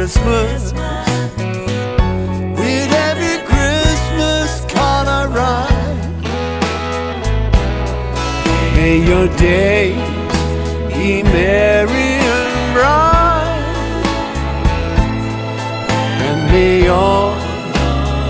Christmas 0.02 0.74
with 2.58 2.92
every 2.92 3.38
Christmas 3.46 4.66
color 4.66 5.28
rhyme. 5.30 6.22
May 8.76 8.98
your 9.08 9.28
days 9.38 9.94
be 10.92 11.22
merry 11.22 12.18
and 12.34 12.74
bright, 12.74 13.62
and 16.26 16.52
may 16.52 16.88
all 16.88 17.36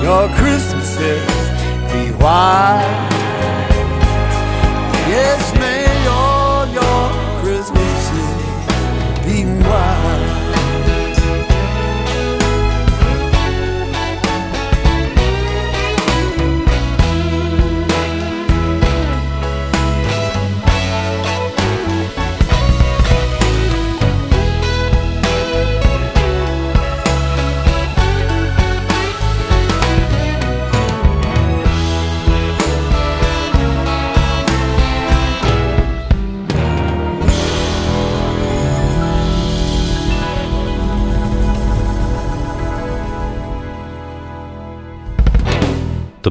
your 0.04 0.28
Christmases 0.36 1.24
be 1.94 2.12
white. 2.22 3.11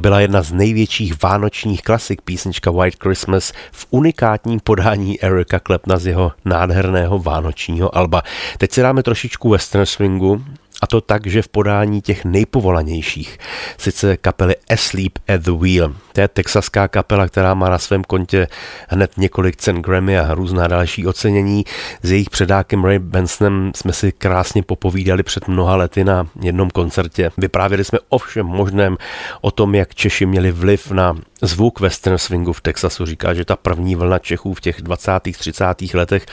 Byla 0.01 0.21
jedna 0.21 0.43
z 0.43 0.53
největších 0.53 1.23
vánočních 1.23 1.83
klasik, 1.83 2.23
písnička 2.23 2.71
White 2.71 3.03
Christmas 3.03 3.53
v 3.73 3.87
unikátním 3.91 4.61
podání 4.61 5.23
Erika 5.23 5.59
Klepna 5.59 5.99
z 5.99 6.07
jeho 6.07 6.33
nádherného 6.45 7.19
vánočního 7.19 7.97
alba. 7.97 8.23
Teď 8.59 8.73
si 8.73 8.83
dáme 8.83 9.03
trošičku 9.03 9.51
western 9.51 9.87
swingu, 9.87 10.45
a 10.81 10.87
to 10.87 11.01
tak, 11.01 11.27
že 11.27 11.43
v 11.43 11.49
podání 11.49 12.03
těch 12.03 12.25
nejpovolanějších, 12.25 13.39
sice 13.79 14.17
kapely 14.17 14.55
Asleep 14.71 15.19
at 15.29 15.41
the 15.41 15.51
Wheel. 15.51 15.95
To 16.13 16.21
je 16.21 16.29
texaská 16.29 16.89
kapela, 16.89 17.29
která 17.29 17.55
má 17.55 17.69
na 17.69 17.79
svém 17.79 18.05
kontě 18.05 18.49
hned 18.89 19.13
několik 19.17 19.57
cen 19.57 19.83
Grammy 19.83 20.19
a 20.19 20.35
různá 20.35 20.69
další 20.69 21.07
ocenění. 21.07 21.65
S 22.03 22.11
jejich 22.11 22.31
předákem 22.31 22.85
Ray 22.85 22.99
Bensonem 22.99 23.73
jsme 23.77 23.93
si 23.93 24.13
krásně 24.13 24.63
popovídali 24.63 25.23
před 25.23 25.49
mnoha 25.49 25.77
lety 25.77 26.05
na 26.05 26.27
jednom 26.43 26.71
koncertě. 26.71 27.31
Vyprávěli 27.39 27.85
jsme 27.85 27.99
o 28.09 28.19
všem 28.19 28.47
možném, 28.47 28.97
o 29.41 29.51
tom, 29.51 29.75
jak 29.75 29.95
Češi 29.95 30.27
měli 30.27 30.53
vliv 30.53 30.91
na 30.91 31.17
zvuk 31.43 31.81
western 31.81 32.19
swingu 32.19 32.53
v 32.53 32.61
Texasu. 32.61 33.07
Říká, 33.07 33.35
že 33.35 33.45
ta 33.45 33.57
první 33.57 33.95
vlna 33.95 34.19
Čechů 34.19 34.55
v 34.55 34.61
těch 34.61 34.83
20. 34.83 35.13
30. 35.39 35.65
letech 35.95 36.27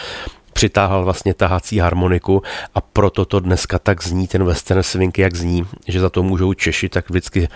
přitáhl 0.58 1.04
vlastně 1.04 1.34
tahací 1.34 1.80
harmoniku 1.80 2.42
a 2.76 2.82
proto 2.82 3.26
to 3.26 3.40
dneska 3.40 3.80
tak 3.80 4.04
zní 4.04 4.28
ten 4.28 4.44
western 4.44 4.84
swing, 4.84 5.18
jak 5.18 5.36
zní, 5.36 5.66
že 5.88 6.00
za 6.00 6.10
to 6.10 6.24
můžou 6.24 6.54
Češi, 6.54 6.90
tak 6.90 7.10
vždycky 7.10 7.48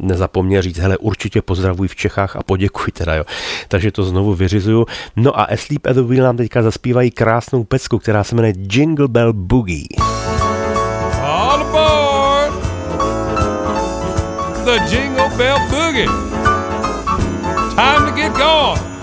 nezapomněl 0.00 0.62
říct, 0.62 0.78
hele, 0.78 0.96
určitě 0.96 1.42
pozdravuj 1.42 1.88
v 1.88 1.96
Čechách 1.96 2.36
a 2.36 2.42
poděkuj 2.42 2.92
teda, 2.92 3.14
jo. 3.14 3.24
Takže 3.68 3.92
to 3.92 4.04
znovu 4.04 4.34
vyřizuju. 4.34 4.86
No 5.16 5.40
a 5.40 5.44
Asleep 5.44 5.86
at 5.86 5.96
the 5.96 6.02
Wheel 6.02 6.24
nám 6.24 6.36
teďka 6.36 6.62
zaspívají 6.62 7.10
krásnou 7.10 7.64
pecku, 7.64 7.98
která 7.98 8.24
se 8.24 8.34
jmenuje 8.34 8.54
Jingle 8.56 9.08
Bell 9.08 9.32
Boogie. 9.32 9.86
All 11.22 11.60
aboard 11.60 12.54
the 14.64 14.96
Jingle 14.96 15.30
Bell 15.36 15.58
Boogie. 15.70 16.08
Time 17.76 18.04
to 18.06 18.12
get 18.16 18.32
going. 18.32 18.95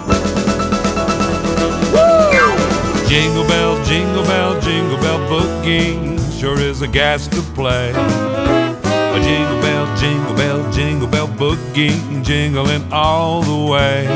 Jingle 3.13 3.43
bell, 3.47 3.85
jingle 3.85 4.23
bell, 4.23 4.59
jingle 4.59 4.97
bell 4.97 5.19
boogie 5.29 6.39
sure 6.39 6.59
is 6.59 6.81
a 6.81 6.87
gas 6.87 7.27
to 7.27 7.43
play. 7.53 7.91
A 7.91 9.19
jingle 9.21 9.61
bell, 9.61 9.95
jingle 9.95 10.35
bell, 10.35 10.71
jingle 10.71 11.07
bell 11.07 11.27
boogie 11.27 11.93
jingling 12.23 12.91
all 12.91 13.43
the 13.43 13.71
way. 13.71 14.07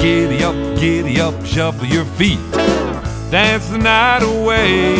Giddy 0.00 0.44
up, 0.44 0.54
giddy 0.78 1.20
up, 1.20 1.34
shuffle 1.44 1.84
your 1.84 2.04
feet, 2.04 2.38
dance 3.32 3.66
the 3.66 3.78
night 3.78 4.22
away 4.22 4.94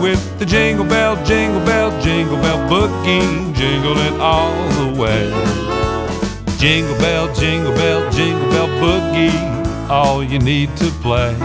with 0.00 0.38
the 0.38 0.46
jingle 0.46 0.86
bell, 0.86 1.22
jingle 1.26 1.62
bell, 1.66 1.90
jingle 2.00 2.38
bell 2.38 2.58
boogie 2.70 3.54
jingling 3.54 4.18
all 4.18 4.56
the 4.80 4.98
way. 4.98 5.28
Jingle 6.56 6.96
bell, 6.96 7.34
jingle 7.34 7.74
bell, 7.74 8.10
jingle 8.10 8.48
bell 8.48 8.68
boogie, 8.80 9.90
all 9.90 10.24
you 10.24 10.38
need 10.38 10.74
to 10.78 10.88
play 11.02 11.36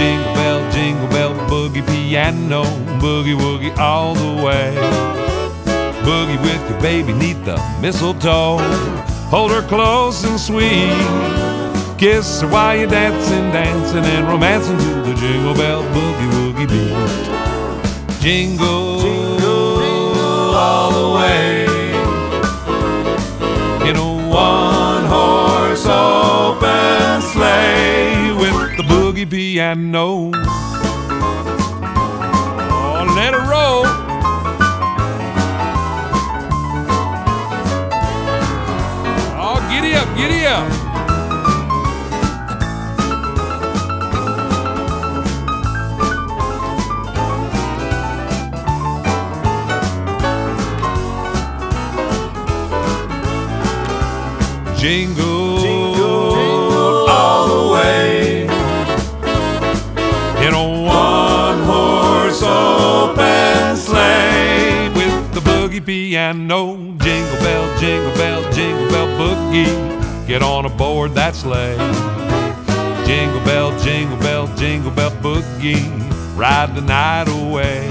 jingle 0.00 0.32
bell, 0.32 0.72
jingle 0.72 1.08
bell, 1.08 1.34
boogie 1.50 1.86
piano, 1.86 2.62
boogie 3.02 3.36
woogie 3.36 3.76
all 3.76 4.14
the 4.14 4.42
way. 4.42 4.72
Boogie 6.06 6.40
with 6.42 6.70
your 6.70 6.80
baby 6.80 7.12
neath 7.12 7.44
the 7.44 7.58
mistletoe. 7.82 8.56
Hold 9.28 9.50
her 9.50 9.60
close 9.68 10.24
and 10.24 10.40
sweet. 10.40 10.96
Kiss 11.98 12.40
her 12.40 12.48
while 12.48 12.78
you're 12.78 12.88
dancing, 12.88 13.52
dancing 13.52 14.04
and 14.04 14.26
romancing 14.26 14.78
to 14.78 15.02
the 15.06 15.14
jingle 15.20 15.54
bell 15.54 15.82
boogie 15.94 16.30
woogie 16.34 16.68
beat. 16.72 18.22
Jingle, 18.22 19.00
jingle 19.02 19.29
boogie 29.60 29.76
piano. 29.76 30.30
Oh, 32.72 33.04
let 33.14 33.34
it 33.34 33.42
roll. 33.48 33.84
Oh, 39.36 39.58
giddy 39.70 39.94
up, 39.94 40.08
giddy 40.16 40.46
up. 40.46 40.66
Jingle 54.78 55.49
piano. 65.90 66.76
Jingle 66.98 67.38
bell, 67.40 67.80
jingle 67.80 68.14
bell, 68.14 68.52
jingle 68.52 68.88
bell 68.90 69.08
boogie. 69.18 70.26
Get 70.28 70.40
on 70.40 70.64
aboard 70.64 71.14
that 71.14 71.34
sleigh. 71.34 71.76
Jingle 73.08 73.44
bell, 73.44 73.76
jingle 73.80 74.16
bell, 74.18 74.46
jingle 74.56 74.92
bell 74.92 75.10
boogie. 75.10 75.82
Ride 76.36 76.76
the 76.76 76.82
night 76.82 77.26
away. 77.26 77.88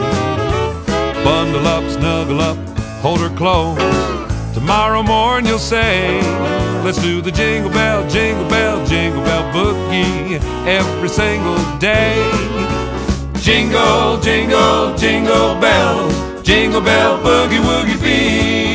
Bundle 1.26 1.68
up, 1.68 1.84
snuggle 1.92 2.40
up, 2.40 2.58
hold 3.04 3.20
her 3.20 3.36
close. 3.36 3.78
Tomorrow 4.54 5.04
morning 5.04 5.50
you'll 5.50 5.60
say, 5.60 6.22
Let's 6.86 7.02
do 7.02 7.20
the 7.20 7.32
jingle 7.32 7.70
bell, 7.70 8.10
jingle 8.10 8.48
bell, 8.48 8.78
jingle 8.88 9.24
bell 9.24 9.44
boogie 9.54 10.40
every 10.66 11.10
single 11.10 11.60
day. 11.80 12.16
Jingle, 13.42 14.22
jingle, 14.22 14.96
jingle 14.96 15.60
bells, 15.60 16.29
jingle 16.50 16.82
bell 16.82 17.20
boogie 17.22 17.62
woogie 17.62 17.98
beat. 18.02 18.69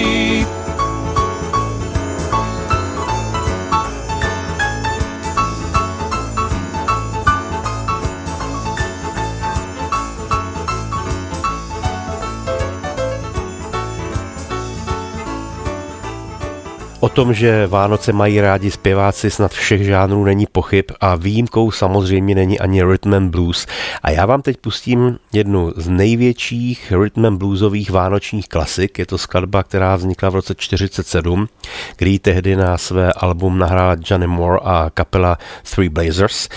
O 17.05 17.09
tom, 17.09 17.35
že 17.35 17.67
Vánoce 17.67 18.13
mají 18.13 18.41
rádi 18.41 18.71
zpěváci 18.71 19.31
snad 19.31 19.53
všech 19.53 19.85
žánrů 19.85 20.25
není 20.25 20.47
pochyb 20.53 20.85
a 21.01 21.15
výjimkou 21.15 21.71
samozřejmě 21.71 22.35
není 22.35 22.61
ani 22.61 22.83
rhythm 22.83 23.15
and 23.15 23.31
blues. 23.31 23.67
A 24.03 24.11
já 24.11 24.27
vám 24.27 24.43
teď 24.43 24.57
pustím 24.57 25.19
jednu 25.33 25.73
z 25.77 25.89
největších 25.89 26.93
rhythm 26.93 27.27
and 27.27 27.39
bluesových 27.39 27.91
vánočních 27.91 28.49
klasik. 28.49 28.99
Je 28.99 29.07
to 29.07 29.19
skladba, 29.19 29.63
která 29.63 29.97
vznikla 29.97 30.31
v 30.31 30.35
roce 30.35 30.55
47, 30.55 31.49
kdy 31.97 32.19
tehdy 32.19 32.57
na 32.57 32.79
své 32.79 33.13
album 33.13 33.59
nahrála 33.59 33.97
Johnny 34.11 34.27
Moore 34.27 34.59
a 34.63 34.91
kapela 34.95 35.39
Three 35.75 35.89
Blazers. 35.89 36.49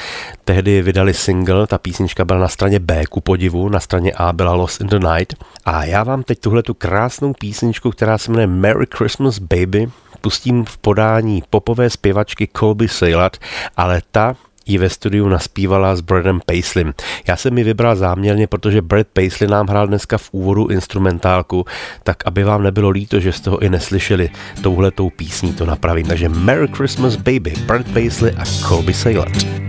Tehdy 0.45 0.81
vydali 0.81 1.13
single, 1.13 1.67
ta 1.67 1.77
písnička 1.77 2.25
byla 2.25 2.39
na 2.39 2.47
straně 2.47 2.79
B, 2.79 3.05
ku 3.05 3.21
podivu, 3.21 3.69
na 3.69 3.79
straně 3.79 4.11
A 4.11 4.33
byla 4.33 4.53
Lost 4.53 4.81
in 4.81 4.87
the 4.87 4.99
Night. 4.99 5.33
A 5.65 5.85
já 5.85 6.03
vám 6.03 6.23
teď 6.23 6.39
tuhle 6.39 6.63
tu 6.63 6.73
krásnou 6.73 7.33
písničku, 7.33 7.91
která 7.91 8.17
se 8.17 8.31
jmenuje 8.31 8.47
Merry 8.47 8.85
Christmas 8.95 9.39
Baby, 9.39 9.87
pustím 10.17 10.65
v 10.65 10.77
podání 10.77 11.43
popové 11.49 11.89
zpěvačky 11.89 12.49
Colby 12.57 12.87
Saylat, 12.87 13.37
ale 13.77 14.01
ta 14.11 14.35
ji 14.67 14.77
ve 14.77 14.89
studiu 14.89 15.27
naspívala 15.27 15.95
s 15.95 16.01
Bradem 16.01 16.39
Paisleym. 16.45 16.93
Já 17.27 17.35
jsem 17.37 17.57
ji 17.57 17.63
vybral 17.63 17.95
záměrně, 17.95 18.47
protože 18.47 18.81
Brad 18.81 19.07
Paisley 19.13 19.49
nám 19.49 19.67
hrál 19.67 19.87
dneska 19.87 20.17
v 20.17 20.29
úvodu 20.31 20.67
instrumentálku, 20.67 21.65
tak 22.03 22.17
aby 22.25 22.43
vám 22.43 22.63
nebylo 22.63 22.89
líto, 22.89 23.19
že 23.19 23.31
jste 23.31 23.49
ho 23.49 23.59
i 23.59 23.69
neslyšeli 23.69 24.29
touhletou 24.61 25.09
písní, 25.09 25.53
to 25.53 25.65
napravím. 25.65 26.07
Takže 26.07 26.29
Merry 26.29 26.67
Christmas 26.67 27.15
Baby, 27.15 27.53
Brad 27.65 27.85
Paisley 27.93 28.33
a 28.37 28.45
Colby 28.45 28.93
Saylat. 28.93 29.66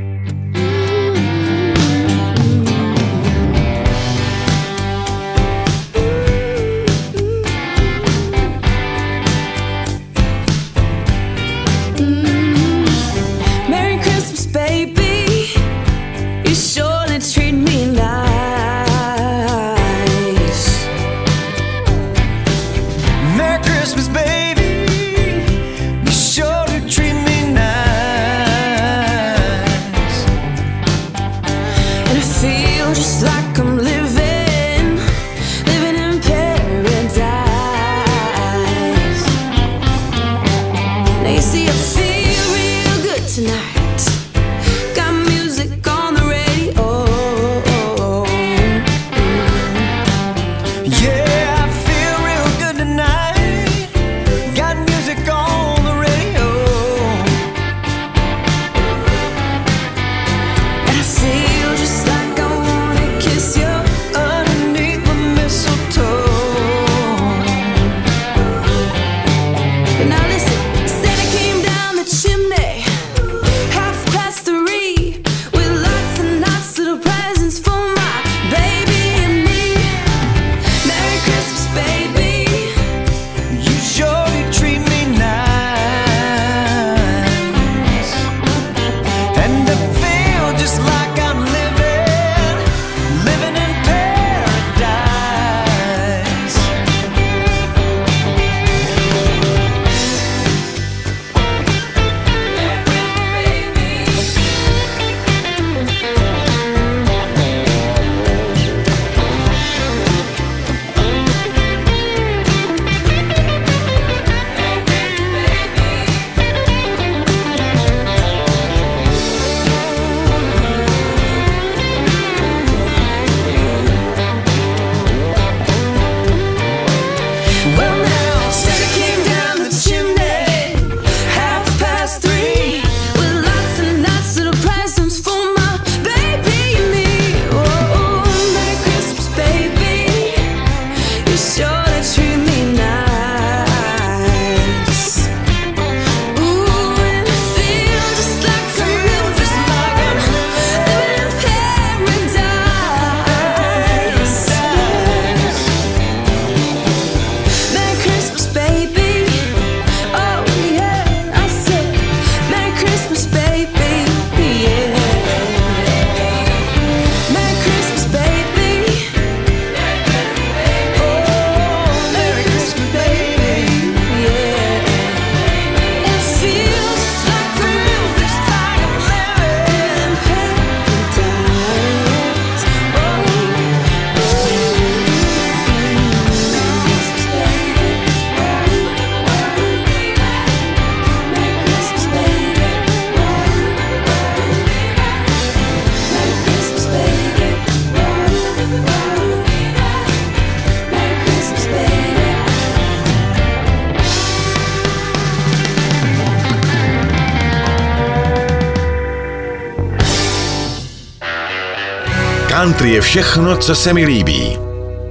Je 212.88 213.00
všechno, 213.00 213.56
co 213.56 213.74
se 213.74 213.94
mi 213.94 214.04
líbí. 214.04 214.58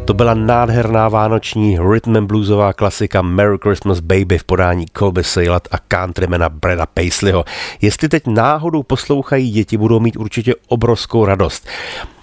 To 0.06 0.14
byla 0.14 0.34
nádherná 0.34 1.10
vánoční 1.10 1.78
rhythm 1.92 2.18
and 2.18 2.26
bluesová 2.26 2.74
klasika 2.74 3.22
Merry 3.22 3.58
Christmas 3.62 4.00
Baby 4.00 4.38
v 4.38 4.44
podání 4.44 4.86
Colby 4.98 5.24
Saylat 5.24 5.68
a 5.72 5.78
countrymana 5.94 6.50
Breda 6.50 6.86
Paisleyho. 6.86 7.46
Jestli 7.82 8.10
teď 8.10 8.28
náhodou 8.28 8.84
poslouchají 8.84 9.52
děti, 9.52 9.78
budou 9.78 10.00
mít 10.00 10.18
určitě 10.18 10.56
obrovskou 10.68 11.26
radost. 11.26 11.68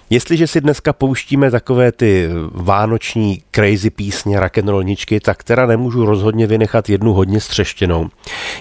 Jestliže 0.09 0.47
si 0.47 0.61
dneska 0.61 0.93
pouštíme 0.93 1.51
takové 1.51 1.91
ty 1.91 2.29
vánoční 2.51 3.41
crazy 3.51 3.89
písně, 3.89 4.39
rock'n'rollničky, 4.39 5.19
tak 5.19 5.43
teda 5.43 5.65
nemůžu 5.65 6.05
rozhodně 6.05 6.47
vynechat 6.47 6.89
jednu 6.89 7.13
hodně 7.13 7.41
střeštěnou. 7.41 8.09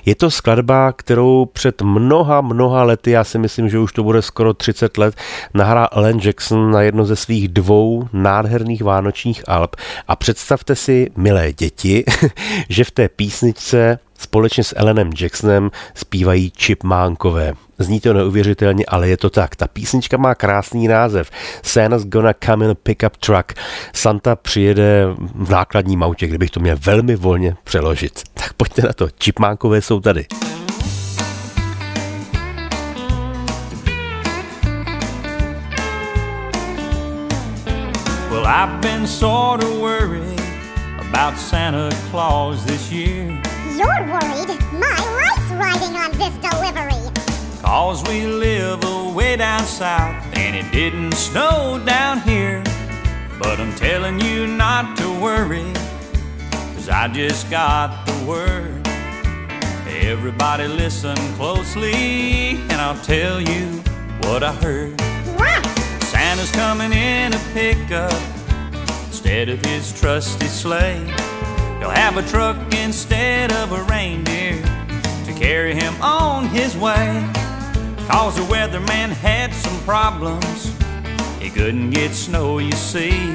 Je 0.07 0.15
to 0.15 0.31
skladba, 0.31 0.93
kterou 0.93 1.47
před 1.47 1.83
mnoha, 1.83 2.41
mnoha 2.41 2.83
lety, 2.83 3.11
já 3.11 3.25
si 3.25 3.39
myslím, 3.39 3.69
že 3.69 3.79
už 3.79 3.93
to 3.93 4.03
bude 4.03 4.23
skoro 4.23 4.55
30 4.55 4.99
let, 4.99 5.15
nahrál 5.55 5.89
Alan 5.93 6.19
Jackson 6.19 6.71
na 6.71 6.83
jedno 6.83 7.05
ze 7.05 7.17
svých 7.17 7.49
dvou 7.49 8.09
nádherných 8.13 8.83
vánočních 8.83 9.49
alb. 9.49 9.77
A 10.09 10.17
představte 10.17 10.77
si, 10.77 11.11
milé 11.17 11.53
děti, 11.53 12.05
že 12.69 12.85
v 12.85 12.91
té 12.91 13.09
písničce 13.09 13.99
společně 14.19 14.65
s 14.65 14.75
Ellenem 14.77 15.11
Jacksonem 15.21 15.71
zpívají 15.95 16.53
Chipmánkové. 16.59 17.55
Zní 17.79 18.01
to 18.01 18.13
neuvěřitelně, 18.13 18.85
ale 18.89 19.09
je 19.09 19.17
to 19.17 19.31
tak. 19.31 19.57
Ta 19.57 19.69
písnička 19.69 20.17
má 20.17 20.35
krásný 20.35 20.89
název. 20.89 21.31
Santa's 21.63 22.05
gonna 22.05 22.33
come 22.45 22.65
in 22.65 22.71
a 22.71 22.75
pickup 22.75 23.17
truck. 23.17 23.53
Santa 23.95 24.37
přijede 24.37 25.07
v 25.35 25.51
nákladním 25.51 26.03
autě, 26.03 26.27
kdybych 26.27 26.51
to 26.51 26.61
měl 26.61 26.77
velmi 26.81 27.17
volně 27.17 27.57
přeložit. 27.65 28.23
Tak 28.35 28.53
pojďte 28.53 28.83
na 28.83 28.93
to. 28.93 29.09
Chipmánkové 29.25 29.81
jsou 29.81 30.01
tady. 30.01 30.27
Well, 38.31 38.47
I've 38.47 38.81
been 38.81 39.07
sort 39.07 39.63
of 39.65 39.71
worried 39.81 40.41
about 41.01 41.39
Santa 41.39 41.97
Claus 42.11 42.65
this 42.65 42.93
year. 42.93 43.41
You're 43.77 44.07
worried 44.07 44.49
my 44.73 44.97
life's 45.21 45.51
riding 45.53 45.97
on 45.97 46.11
this 46.19 46.35
delivery. 46.51 46.94
Cause 47.65 48.07
we 48.07 48.27
live 48.27 48.85
away 48.85 49.37
down 49.37 49.65
south 49.65 50.23
and 50.37 50.55
it 50.55 50.71
didn't 50.71 51.13
snow 51.13 51.83
down 51.87 52.21
here. 52.21 52.63
But 53.41 53.59
I'm 53.59 53.75
telling 53.75 54.21
you 54.21 54.47
not 54.47 54.99
to 54.99 55.09
worry, 55.19 55.73
cause 56.75 56.91
I 56.91 57.09
just 57.09 57.51
got 57.51 58.05
the 58.05 58.27
word. 58.27 58.87
Everybody 59.89 60.69
listen 60.69 61.17
closely 61.37 61.95
and 62.69 62.75
I'll 62.75 63.03
tell 63.03 63.41
you 63.41 63.67
what 64.21 64.43
I 64.43 64.53
heard. 64.53 65.01
Santa's 66.05 66.53
coming 66.53 66.93
in 66.93 67.33
a 67.33 67.41
pickup 67.55 68.13
instead 69.07 69.49
of 69.49 69.65
his 69.65 69.99
trusty 69.99 70.47
sleigh. 70.47 71.03
He'll 71.79 71.89
have 71.89 72.19
a 72.19 72.23
truck 72.29 72.59
instead 72.75 73.53
of 73.53 73.73
a 73.73 73.83
reindeer 73.85 74.61
to 75.25 75.33
carry 75.35 75.75
him 75.75 75.95
on 76.03 76.47
his 76.49 76.77
way. 76.77 77.27
Cause 78.09 78.37
the 78.37 78.43
weatherman 78.43 79.11
had 79.11 79.53
some 79.55 79.79
problems. 79.81 80.73
He 81.41 81.51
couldn't 81.51 81.91
get 81.91 82.13
snow, 82.13 82.59
you 82.59 82.73
see. 82.73 83.35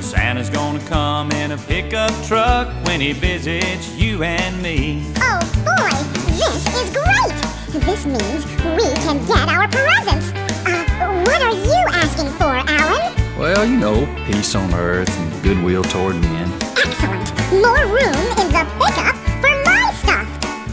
Santa's 0.00 0.50
gonna 0.50 0.80
come 0.86 1.30
in 1.32 1.52
a 1.52 1.58
pickup 1.58 2.12
truck 2.26 2.68
when 2.86 3.00
he 3.00 3.12
visits 3.12 3.90
you 3.94 4.22
and 4.22 4.62
me. 4.62 5.04
Oh 5.18 5.40
boy, 5.64 5.90
this 6.36 6.66
is 6.74 6.90
great. 6.94 7.82
This 7.84 8.06
means 8.06 8.44
we 8.76 8.94
can 9.02 9.24
get 9.26 9.48
our 9.48 9.68
presents. 9.68 10.32
Uh, 10.66 11.22
what 11.24 11.42
are 11.42 11.54
you 11.54 11.84
asking 11.92 12.28
for, 12.38 12.56
Alan? 12.68 13.14
Well, 13.38 13.66
you 13.66 13.76
know, 13.76 14.06
peace 14.26 14.54
on 14.54 14.72
earth 14.74 15.10
and 15.18 15.42
goodwill 15.42 15.82
toward 15.84 16.16
men. 16.16 16.52
Excellent. 16.76 17.32
More 17.52 17.86
room 17.86 18.14
in 18.38 18.52
the 18.52 18.66
pickup 18.76 19.25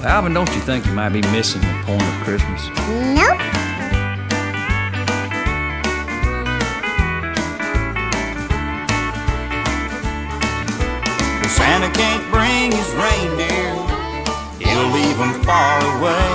Alvin, 0.06 0.34
don't 0.34 0.54
you 0.54 0.60
think 0.60 0.86
you 0.86 0.92
might 0.92 1.10
be 1.10 1.22
missing 1.32 1.62
the 1.62 1.84
point 1.86 2.02
of 2.02 2.14
Christmas? 2.26 2.68
Nope. 3.16 3.40
If 11.42 11.52
Santa 11.52 11.90
can't 11.96 12.30
bring 12.30 12.74
his 12.74 12.92
reindeer, 13.00 13.72
he'll 14.60 14.92
leave 14.92 15.18
them 15.18 15.42
far 15.44 15.80
away. 15.96 16.28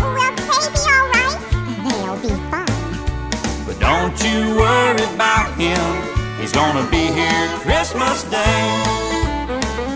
Will 0.00 0.14
they 0.16 0.72
be 0.72 0.80
alright? 0.88 1.38
They'll 1.84 2.16
be 2.22 2.32
fine. 2.48 3.66
But 3.66 3.78
don't 3.80 4.16
you 4.24 4.56
worry 4.56 5.04
about 5.12 5.52
him, 5.60 6.40
he's 6.40 6.52
gonna 6.52 6.88
be 6.90 7.04
here 7.12 7.48
Christmas 7.58 8.24
Day. 8.24 9.04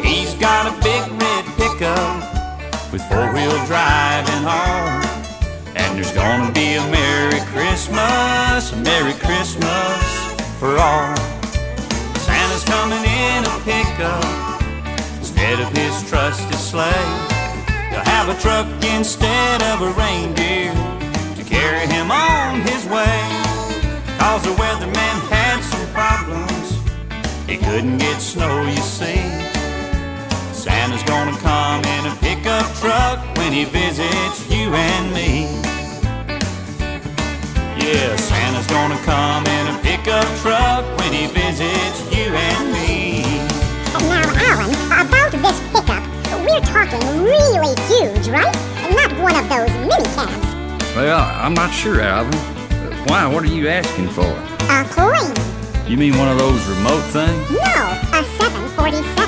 He's 0.05 0.35
got 0.35 0.67
a 0.67 0.73
big 0.83 1.11
red 1.23 1.38
pickup 1.38 1.38
with 2.93 3.03
four 3.03 3.33
wheel 3.33 3.53
drive 3.67 4.29
and 4.31 4.47
all. 4.47 5.03
And 5.77 5.97
there's 5.97 6.13
gonna 6.13 6.51
be 6.53 6.75
a 6.75 6.83
Merry 6.91 7.41
Christmas, 7.53 8.73
a 8.73 8.77
Merry 8.77 9.13
Christmas 9.15 9.99
for 10.59 10.77
all. 10.79 11.17
Santa's 12.25 12.65
coming 12.65 13.05
in 13.05 13.45
a 13.45 13.57
pickup 13.65 14.63
instead 15.19 15.61
of 15.61 15.69
his 15.77 16.09
trusty 16.09 16.57
sleigh. 16.57 17.09
He'll 17.91 18.05
have 18.05 18.29
a 18.29 18.41
truck 18.41 18.67
instead 18.85 19.63
of 19.63 19.83
a 19.83 19.91
reindeer 19.93 20.73
to 21.37 21.45
carry 21.45 21.87
him 21.87 22.11
on 22.11 22.63
his 22.63 22.87
way. 22.87 23.21
Cause 24.19 24.43
the 24.43 24.55
weatherman 24.61 25.17
had 25.29 25.61
some 25.63 25.87
problems. 25.93 26.79
He 27.47 27.57
couldn't 27.57 27.99
get 27.99 28.21
snow, 28.21 28.63
you 28.63 28.77
see. 28.77 29.58
Santa's 30.69 31.03
gonna 31.05 31.37
come 31.39 31.83
in 31.97 32.13
a 32.13 32.15
pickup 32.17 32.67
truck 32.77 33.19
when 33.39 33.55
he 33.55 33.65
visits 33.65 34.51
you 34.51 34.69
and 34.75 35.15
me. 35.15 35.49
Yeah, 37.81 38.15
Santa's 38.17 38.67
gonna 38.67 38.99
come 38.99 39.47
in 39.47 39.65
a 39.75 39.79
pickup 39.81 40.29
truck 40.43 40.85
when 40.99 41.15
he 41.15 41.27
visits 41.27 41.99
you 42.15 42.29
and 42.49 42.73
me. 42.75 43.25
Oh, 43.97 44.05
now, 44.13 44.29
Alan, 44.51 44.75
about 44.93 45.33
this 45.33 45.59
pickup, 45.73 46.05
we're 46.45 46.61
talking 46.61 47.01
really 47.25 47.75
huge, 47.89 48.29
right? 48.29 48.55
Not 48.93 49.11
one 49.25 49.37
of 49.41 49.49
those 49.49 49.73
mini 49.89 50.05
cabs. 50.15 50.95
Well, 50.95 51.19
I'm 51.19 51.55
not 51.55 51.73
sure, 51.73 52.03
Alvin. 52.03 52.39
Why? 53.09 53.27
What 53.27 53.43
are 53.43 53.55
you 53.59 53.69
asking 53.69 54.09
for? 54.11 54.29
A 54.69 54.85
coin. 54.91 55.33
You 55.89 55.97
mean 55.97 56.19
one 56.19 56.29
of 56.29 56.39
those 56.39 56.61
remote 56.69 57.05
things? 57.05 57.51
No, 57.51 57.81
a 58.13 58.23
747. 58.37 59.28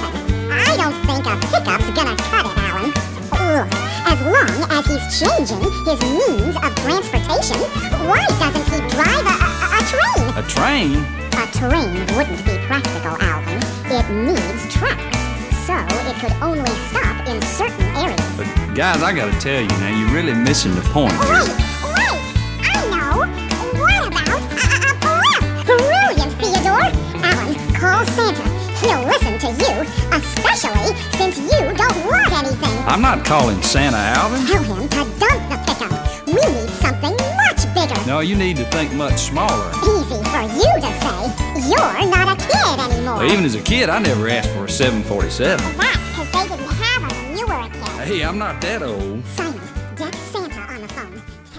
Don't 0.90 1.06
think 1.06 1.26
a 1.26 1.36
pickup's 1.46 1.88
gonna 1.94 2.16
cut 2.16 2.46
it, 2.46 2.58
Alan. 2.66 2.90
Ugh. 3.30 3.68
As 4.10 4.18
long 4.26 4.58
as 4.74 4.84
he's 4.90 5.06
changing 5.22 5.62
his 5.86 6.00
means 6.02 6.56
of 6.56 6.74
transportation, 6.82 7.62
why 8.10 8.26
doesn't 8.42 8.66
he 8.66 8.78
drive 8.90 9.22
a, 9.22 9.36
a, 9.38 9.70
a 9.70 9.80
train? 9.86 10.22
A 10.34 10.42
train? 10.50 10.98
A 11.38 11.46
train 11.54 11.94
wouldn't 12.16 12.44
be 12.44 12.58
practical, 12.66 13.14
Alvin. 13.22 13.62
It 13.86 14.02
needs 14.10 14.66
tracks, 14.74 15.16
so 15.62 15.78
it 16.10 16.16
could 16.18 16.34
only 16.42 16.68
stop 16.90 17.24
in 17.28 17.40
certain 17.42 17.86
areas. 17.94 18.36
But 18.36 18.48
guys, 18.74 19.00
I 19.00 19.12
gotta 19.14 19.38
tell 19.38 19.62
you 19.62 19.68
now, 19.68 19.96
you're 19.96 20.12
really 20.12 20.34
missing 20.34 20.74
the 20.74 20.82
point 20.90 21.12
here. 21.12 21.38
Wait, 21.38 21.54
wait! 21.86 22.18
I 22.66 22.82
know! 22.90 23.30
What 23.78 24.08
about 24.08 24.26
a, 24.26 24.42
a, 24.58 24.90
a 24.90 24.94
blimp? 24.98 25.66
Brilliant, 25.66 26.32
Theodore! 26.42 26.90
Alan, 27.22 27.54
call 27.74 28.04
Santa. 28.06 28.49
He'll 28.80 29.04
listen 29.04 29.38
to 29.38 29.48
you, 29.60 29.74
especially 30.12 30.94
since 31.18 31.38
you 31.38 31.60
don't 31.76 32.06
want 32.06 32.32
anything. 32.32 32.78
I'm 32.88 33.02
not 33.02 33.24
calling 33.24 33.60
Santa, 33.62 33.96
Alvin. 33.96 34.46
Tell 34.46 34.62
him 34.62 34.88
to 34.88 34.96
dump 35.18 35.42
the 35.50 35.58
pickup. 35.66 36.26
We 36.26 36.34
need 36.34 36.70
something 36.80 37.14
much 37.44 37.62
bigger. 37.74 38.06
No, 38.06 38.20
you 38.20 38.36
need 38.36 38.56
to 38.56 38.64
think 38.66 38.92
much 38.94 39.18
smaller. 39.18 39.70
Easy 39.82 40.22
for 40.32 40.42
you 40.42 40.72
to 40.80 40.90
say. 41.02 41.20
You're 41.68 42.08
not 42.08 42.28
a 42.32 42.36
kid 42.46 42.80
anymore. 42.80 43.16
Well, 43.16 43.30
even 43.30 43.44
as 43.44 43.54
a 43.54 43.60
kid, 43.62 43.88
I 43.90 43.98
never 43.98 44.28
asked 44.28 44.50
for 44.50 44.64
a 44.64 44.68
747. 44.68 45.76
That's 45.76 45.98
because 46.08 46.30
they 46.32 46.56
didn't 46.56 46.72
have 46.72 47.02
them 47.08 47.28
when 47.28 47.38
you 47.38 47.46
were 47.46 47.60
a 47.60 47.68
kid. 47.68 48.08
Hey, 48.08 48.22
I'm 48.24 48.38
not 48.38 48.60
that 48.62 48.82
old. 48.82 49.24
Simon, 49.26 49.49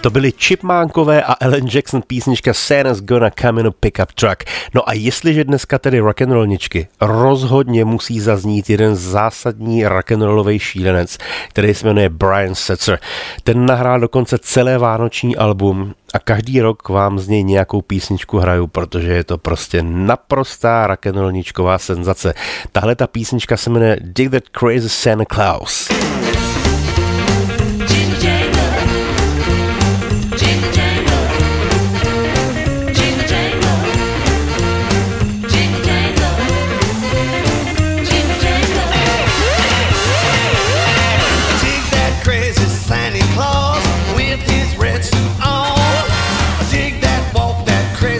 To 0.02 0.10
byly 0.10 0.32
Chipmánkové 0.32 1.22
a 1.22 1.34
Ellen 1.40 1.66
Jackson 1.74 2.02
písnička 2.06 2.54
Santa's 2.54 3.00
Gonna 3.00 3.30
Come 3.40 3.60
in 3.60 3.66
a 3.66 3.70
Pickup 3.70 4.12
Truck. 4.12 4.44
No 4.74 4.88
a 4.88 4.92
jestliže 4.92 5.44
dneska 5.44 5.78
tedy 5.78 6.00
rock'n'rollničky, 6.00 6.86
rozhodně 7.00 7.84
musí 7.84 8.20
zaznít 8.20 8.70
jeden 8.70 8.96
zásadní 8.96 9.86
rock'n'rollový 9.86 10.58
šílenec, 10.58 11.18
který 11.48 11.74
se 11.74 11.86
jmenuje 11.86 12.08
Brian 12.08 12.54
Setzer. 12.54 12.98
Ten 13.44 13.66
nahrál 13.66 14.00
dokonce 14.00 14.38
celé 14.38 14.78
vánoční 14.78 15.36
album 15.36 15.94
a 16.14 16.18
každý 16.18 16.60
rok 16.60 16.88
vám 16.88 17.18
z 17.18 17.28
něj 17.28 17.44
nějakou 17.44 17.82
písničku 17.82 18.38
hraju, 18.38 18.66
protože 18.66 19.12
je 19.12 19.24
to 19.24 19.38
prostě 19.38 19.82
naprostá 19.82 20.86
rock'n'rollničková 20.86 21.78
senzace. 21.78 22.34
Tahle 22.72 22.96
ta 22.96 23.06
písnička 23.06 23.56
se 23.56 23.70
jmenuje 23.70 23.96
Dig 24.00 24.30
That 24.30 24.44
Crazy 24.58 24.88
Santa 24.88 25.24
Claus. 25.34 25.88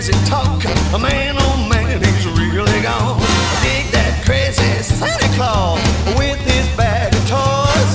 Crazy 0.02 0.24
talk. 0.26 0.64
A 0.94 0.98
man, 0.98 1.36
oh 1.38 1.68
man, 1.68 2.02
he's 2.02 2.26
really 2.26 2.82
gone. 2.82 3.18
Dig 3.62 3.86
that 3.94 4.22
crazy 4.24 4.82
Santa 4.82 5.28
Claus 5.38 5.78
with 6.18 6.38
his 6.42 6.66
bag 6.76 7.14
of 7.14 7.22
toys. 7.30 7.92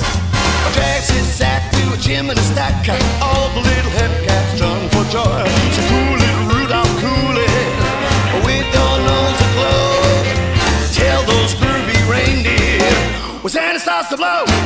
Drags 0.71 1.09
his 1.09 1.27
sack 1.27 1.73
through 1.73 1.93
a 1.93 1.97
chimney 1.97 2.35
stack. 2.47 2.87
All 3.19 3.49
the 3.51 3.59
little 3.59 3.91
hepcats 3.91 4.55
run 4.61 4.87
for 4.95 5.03
joy. 5.11 5.43
So 5.75 5.81
cool 5.91 6.15
little 6.15 6.47
Rudolph, 6.47 6.95
cool 7.03 7.35
it 7.43 7.75
with 8.47 8.67
your 8.71 8.95
nose 9.03 9.39
aglow. 9.47 10.23
Tell 10.95 11.21
those 11.27 11.55
groovy 11.59 11.99
reindeer 12.07 12.87
when 13.43 13.51
Santa 13.51 13.79
starts 13.79 14.07
to 14.09 14.17
blow. 14.17 14.56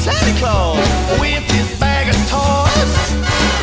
Santa 0.00 0.32
Claus 0.40 0.80
with 1.20 1.44
his 1.52 1.68
bag 1.78 2.08
of 2.08 2.16
toys. 2.32 2.92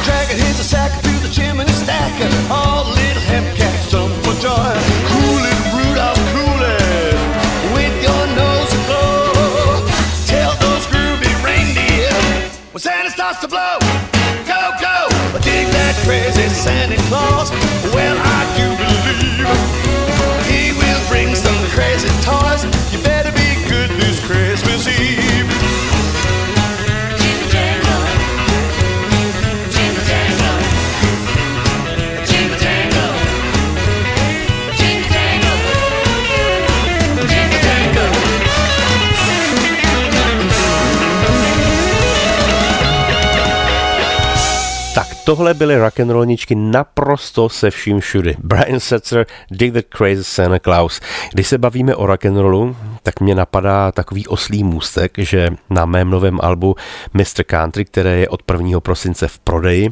Dragging 0.05 0.37
his 0.37 0.61
sack 0.61 0.93
through 1.01 1.17
the 1.25 1.33
chimney 1.33 1.65
stack. 1.73 2.13
All 2.53 2.85
the 2.85 2.93
little 2.93 3.25
hepcats 3.25 3.89
jump 3.89 4.13
for 4.21 4.37
joy. 4.37 4.69
Cool 5.09 5.41
it, 5.41 5.59
Rudolph, 5.73 6.21
cool 6.37 6.61
it. 6.61 7.17
With 7.73 7.95
your 8.05 8.23
nose 8.37 8.69
aglow. 8.69 9.81
Tell 10.29 10.53
those 10.61 10.85
groovy 10.93 11.33
reindeer 11.41 12.13
when 12.69 12.81
Santa 12.85 13.09
starts 13.09 13.41
to 13.41 13.47
blow. 13.47 13.81
Go, 14.45 14.61
go, 14.77 15.09
dig 15.41 15.65
that 15.73 15.97
crazy 16.05 16.45
Santa 16.53 17.01
Claus. 17.09 17.49
Well, 17.97 18.13
I 18.13 18.39
do 18.53 18.77
believe 18.77 19.49
he 20.45 20.69
will 20.77 21.01
bring 21.09 21.33
some 21.33 21.57
crazy 21.73 22.13
toys. 22.21 22.61
You 22.93 23.01
better 23.01 23.33
be 23.33 23.57
good 23.65 23.89
this 23.97 24.21
Christmas 24.21 24.66
tohle 45.27 45.53
byly 45.53 45.77
rock'n'rollničky 45.77 46.55
naprosto 46.55 47.49
se 47.49 47.69
vším 47.69 47.99
všudy. 47.99 48.35
Brian 48.39 48.79
Setzer, 48.79 49.25
Dig 49.51 49.73
the 49.73 49.81
Crazy 49.97 50.23
Santa 50.23 50.59
Claus. 50.59 51.01
Když 51.33 51.47
se 51.47 51.57
bavíme 51.57 51.95
o 51.95 52.05
rock'n'rollu, 52.05 52.75
tak 53.07 53.19
mě 53.19 53.35
napadá 53.35 53.91
takový 53.91 54.27
oslý 54.27 54.63
můstek, 54.63 55.11
že 55.17 55.49
na 55.69 55.85
mém 55.85 56.09
novém 56.09 56.39
albu 56.43 56.75
Mr. 57.13 57.43
Country, 57.45 57.85
které 57.85 58.17
je 58.17 58.29
od 58.29 58.41
1. 58.51 58.79
prosince 58.79 59.27
v 59.27 59.39
prodeji 59.39 59.89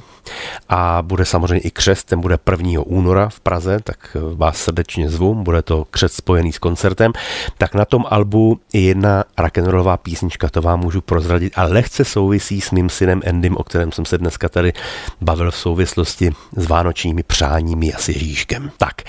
a 0.69 1.01
bude 1.01 1.25
samozřejmě 1.25 1.59
i 1.59 1.71
křest, 1.71 2.07
ten 2.07 2.21
bude 2.21 2.37
1. 2.51 2.81
února 2.85 3.29
v 3.29 3.39
Praze, 3.39 3.79
tak 3.83 4.17
vás 4.35 4.57
srdečně 4.57 5.09
zvu, 5.09 5.35
bude 5.35 5.61
to 5.61 5.85
křest 5.91 6.15
spojený 6.15 6.53
s 6.53 6.57
koncertem, 6.57 7.11
tak 7.57 7.73
na 7.73 7.85
tom 7.85 8.05
albu 8.09 8.59
je 8.73 8.81
jedna 8.81 9.23
rock'n'rollová 9.37 9.97
písnička, 9.97 10.49
to 10.49 10.61
vám 10.61 10.79
můžu 10.79 11.01
prozradit 11.01 11.53
a 11.55 11.63
lehce 11.63 12.05
souvisí 12.05 12.61
s 12.61 12.71
mým 12.71 12.89
synem 12.89 13.21
Endym, 13.25 13.57
o 13.57 13.63
kterém 13.63 13.91
jsem 13.91 14.05
se 14.05 14.17
dneska 14.17 14.49
tady 14.49 14.73
bavil 15.21 15.51
v 15.51 15.57
souvislosti 15.57 16.31
s 16.55 16.67
vánočními 16.67 17.23
přáními 17.23 17.93
a 17.93 17.97
s 17.97 18.09
Ježíškem. 18.09 18.71
Tak 18.77 19.01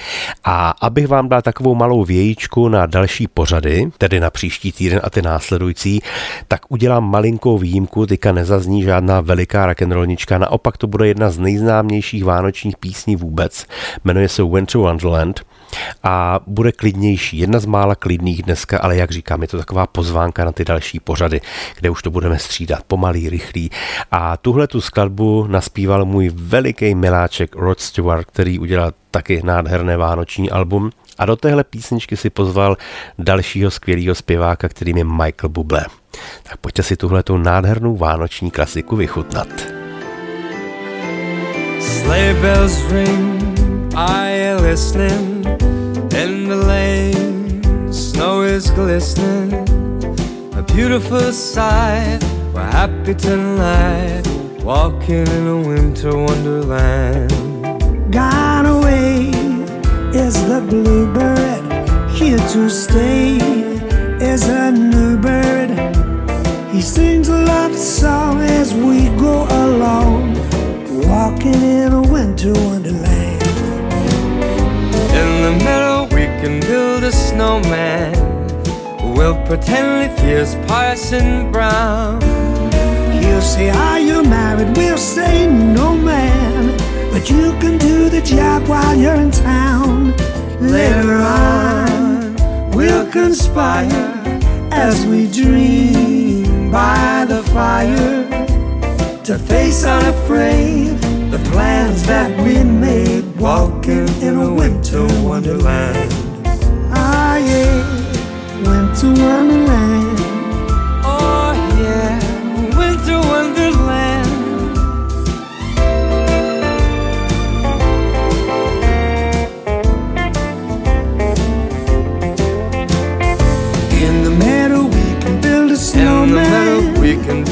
a 0.44 0.74
abych 0.80 1.08
vám 1.08 1.28
dal 1.28 1.42
takovou 1.42 1.74
malou 1.74 2.04
vějíčku 2.04 2.68
na 2.68 2.86
další 2.86 3.26
pořady, 3.28 3.90
tedy 3.98 4.20
na 4.20 4.30
příští 4.30 4.72
týden 4.72 5.00
a 5.04 5.10
ty 5.10 5.22
následující, 5.22 6.00
tak 6.48 6.60
udělám 6.68 7.10
malinkou 7.10 7.58
výjimku, 7.58 8.06
teďka 8.06 8.32
nezazní 8.32 8.82
žádná 8.82 9.20
veliká 9.20 9.66
rock'n'rollnička, 9.66 10.38
naopak 10.38 10.76
to 10.76 10.86
bude 10.86 11.08
jedna 11.08 11.30
z 11.30 11.38
nejznámějších 11.38 12.24
vánočních 12.24 12.76
písní 12.76 13.16
vůbec, 13.16 13.66
jmenuje 14.04 14.28
se 14.28 14.42
Winter 14.42 14.78
Wonderland 14.78 15.46
a 16.02 16.40
bude 16.46 16.72
klidnější. 16.72 17.38
Jedna 17.38 17.58
z 17.58 17.66
mála 17.66 17.94
klidných 17.94 18.42
dneska, 18.42 18.78
ale 18.78 18.96
jak 18.96 19.10
říkám, 19.10 19.42
je 19.42 19.48
to 19.48 19.58
taková 19.58 19.86
pozvánka 19.86 20.44
na 20.44 20.52
ty 20.52 20.64
další 20.64 21.00
pořady, 21.00 21.40
kde 21.76 21.90
už 21.90 22.02
to 22.02 22.10
budeme 22.10 22.38
střídat 22.38 22.82
pomalý, 22.82 23.30
rychlý. 23.30 23.70
A 24.10 24.36
tuhle 24.36 24.66
tu 24.66 24.80
skladbu 24.80 25.46
naspíval 25.46 26.04
můj 26.04 26.30
veliký 26.34 26.94
miláček 26.94 27.56
Rod 27.56 27.80
Stewart, 27.80 28.26
který 28.26 28.58
udělal 28.58 28.92
taky 29.10 29.40
nádherné 29.44 29.96
vánoční 29.96 30.50
album. 30.50 30.90
A 31.18 31.26
do 31.26 31.36
téhle 31.36 31.64
písničky 31.64 32.16
si 32.16 32.30
pozval 32.30 32.76
dalšího 33.18 33.70
skvělého 33.70 34.14
zpěváka, 34.14 34.68
kterým 34.68 34.96
je 34.96 35.04
Michael 35.04 35.48
Bublé. 35.48 35.84
Tak 36.42 36.56
pojďte 36.56 36.82
si 36.82 36.96
tuhle 36.96 37.22
tu 37.22 37.36
nádhernou 37.36 37.96
vánoční 37.96 38.50
klasiku 38.50 38.96
vychutnat. 38.96 39.48
Sleigh 41.80 42.40
bells 42.40 42.90
ring, 42.90 43.42
are 43.94 44.38
you 44.38 44.62
listening? 44.62 45.46
In 46.16 46.48
the 46.48 46.54
lane, 46.54 47.92
snow 47.92 48.42
is 48.42 48.70
glistening. 48.70 49.68
A 50.58 50.62
beautiful 50.62 51.32
sight, 51.32 52.24
we're 52.52 52.70
happy 52.72 53.14
tonight, 53.14 54.26
walking 54.62 55.26
in 55.28 55.48
a 55.48 55.68
winter 55.68 56.16
wonderland. 56.16 57.32
Gone 58.10 58.66
away 58.66 59.35
is 60.16 60.34
the 60.48 60.60
bluebird, 60.62 61.62
here 62.10 62.38
to 62.38 62.70
stay 62.70 63.36
is 64.18 64.48
a 64.48 64.72
new 64.72 65.18
bird. 65.18 65.70
He 66.72 66.80
sings 66.80 67.28
a 67.28 67.42
love 67.44 67.76
song 67.76 68.40
as 68.40 68.72
we 68.72 69.08
go 69.18 69.46
along, 69.64 70.34
walking 71.06 71.60
in 71.62 71.92
a 71.92 72.00
winter 72.00 72.52
wonderland. 72.52 73.42
In 75.20 75.30
the 75.44 75.54
meadow, 75.64 76.04
we 76.14 76.24
can 76.40 76.60
build 76.60 77.04
a 77.04 77.12
snowman. 77.12 78.14
We'll 79.14 79.40
pretend 79.46 80.12
it 80.12 80.18
is 80.24 80.54
Parson 80.66 81.52
Brown. 81.52 82.22
He'll 83.20 83.42
say, 83.42 83.68
Are 83.68 84.00
you 84.00 84.22
married? 84.22 84.76
We'll 84.76 84.96
say, 84.96 85.46
No, 85.46 85.94
man. 85.94 86.74
But 87.12 87.28
you 87.28 87.52
can 87.60 87.76
do 87.76 88.08
the 88.08 88.22
job 88.22 88.66
while 88.66 88.94
you're 88.94 89.14
in 89.14 89.30
town. 89.30 89.75
Later 90.70 91.14
on, 91.14 92.70
we'll 92.72 93.10
conspire 93.10 94.14
as 94.72 95.06
we 95.06 95.30
dream 95.30 96.70
by 96.70 97.24
the 97.28 97.42
fire 97.54 98.26
to 99.24 99.38
face 99.38 99.84
unafraid 99.84 100.98
the 101.30 101.38
plans 101.50 102.06
that 102.06 102.30
we 102.44 102.62
made 102.62 103.24
walking 103.36 104.08
in 104.20 104.36
a 104.36 104.52
winter 104.52 105.06
wonderland. 105.22 106.12
Ah, 106.92 107.36
yeah, 107.36 107.82
winter 108.66 109.22
wonderland. 109.22 110.05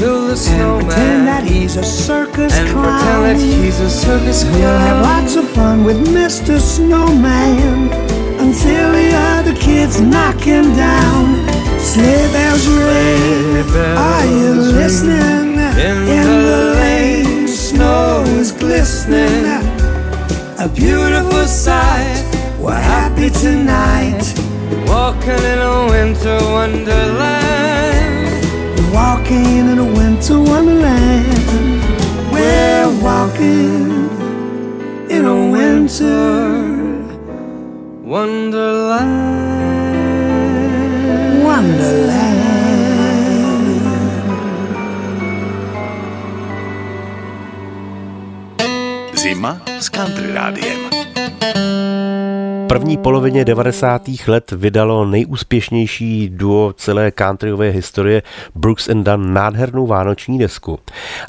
Build 0.05 0.29
a 0.29 0.37
and 0.51 0.85
pretend 0.85 1.27
that 1.27 1.43
he's 1.43 1.75
a 1.77 1.83
circus 1.83 2.53
And 2.53 2.69
clown. 2.69 2.85
pretend 2.85 3.21
that 3.27 3.39
he's 3.41 3.79
a 3.79 3.89
circus 3.89 4.43
clown. 4.43 4.61
We'll 4.61 4.83
have 4.89 5.01
lots 5.11 5.33
of 5.35 5.45
fun 5.57 5.83
with 5.83 5.99
Mr. 6.19 6.59
Snowman 6.59 7.89
until 8.45 8.87
the 8.99 9.09
other 9.33 9.55
kids 9.67 9.95
knock 10.13 10.39
him 10.51 10.65
down. 10.87 11.23
Sleigh 11.89 12.27
bells 12.35 12.65
ring, 12.67 13.65
are 14.13 14.27
you 14.39 14.51
listening? 14.81 15.47
In 15.87 15.97
the 16.49 16.61
lane, 16.81 17.47
snow 17.47 18.23
is 18.41 18.51
glistening. 18.51 19.45
A 20.65 20.67
beautiful 20.81 21.45
sight, 21.65 22.21
We're 22.59 22.85
happy 22.97 23.29
tonight, 23.45 24.23
walking 24.87 25.43
in 25.53 25.59
a 25.73 25.77
winter 25.91 26.37
wonderland. 26.57 28.04
Walking 29.25 29.69
in 29.71 29.79
a 29.79 29.85
winter 29.85 30.39
wonderland. 30.39 31.27
We're 32.31 32.89
walking 33.01 34.09
in 35.09 35.25
a 35.25 35.49
winter 35.51 37.03
Wonderland. 38.03 39.43
wonderland. 41.43 42.45
Zima 49.15 49.61
s 49.79 49.89
country 49.89 50.31
rádiem. 50.31 51.04
První 52.67 52.97
polovině 52.97 53.45
90. 53.45 54.01
let 54.27 54.51
vydalo 54.51 55.05
nejúspěšnější 55.05 56.29
duo 56.29 56.73
celé 56.73 57.11
countryové 57.11 57.69
historie 57.69 58.23
Brooks 58.55 58.89
and 58.89 59.03
Dunn 59.03 59.33
nádhernou 59.33 59.87
vánoční 59.87 60.39
desku. 60.39 60.79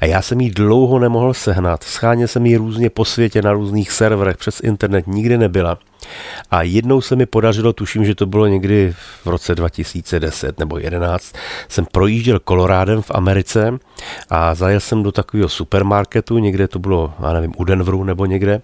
A 0.03 0.07
já 0.07 0.23
jsem 0.23 0.41
ji 0.41 0.51
dlouho 0.51 0.99
nemohl 0.99 1.35
sehnat. 1.35 1.83
Scháněl 1.83 2.29
jsem 2.29 2.47
ji 2.47 2.57
různě 2.57 2.91
po 2.91 3.05
světě 3.05 3.43
na 3.43 3.53
různých 3.53 3.93
serverech, 3.93 4.37
přes 4.37 4.61
internet, 4.61 5.07
nikdy 5.07 5.39
nebyla. 5.39 5.79
A 6.51 6.63
jednou 6.63 7.01
se 7.01 7.17
mi 7.17 7.27
podařilo, 7.27 7.73
tuším, 7.73 8.05
že 8.05 8.15
to 8.15 8.27
bylo 8.27 8.47
někdy 8.47 8.95
v 9.25 9.27
roce 9.27 9.55
2010 9.55 10.59
nebo 10.59 10.79
11, 10.79 11.33
jsem 11.69 11.87
projížděl 11.93 12.39
Kolorádem 12.39 13.03
v 13.03 13.11
Americe 13.11 13.79
a 14.31 14.55
zajel 14.55 14.81
jsem 14.81 15.03
do 15.03 15.13
takového 15.13 15.49
supermarketu, 15.49 16.39
někde 16.39 16.69
to 16.69 16.79
bylo, 16.79 17.15
já 17.23 17.33
nevím, 17.33 17.53
u 17.57 17.65
Denveru 17.65 18.05
nebo 18.05 18.27
někde. 18.27 18.63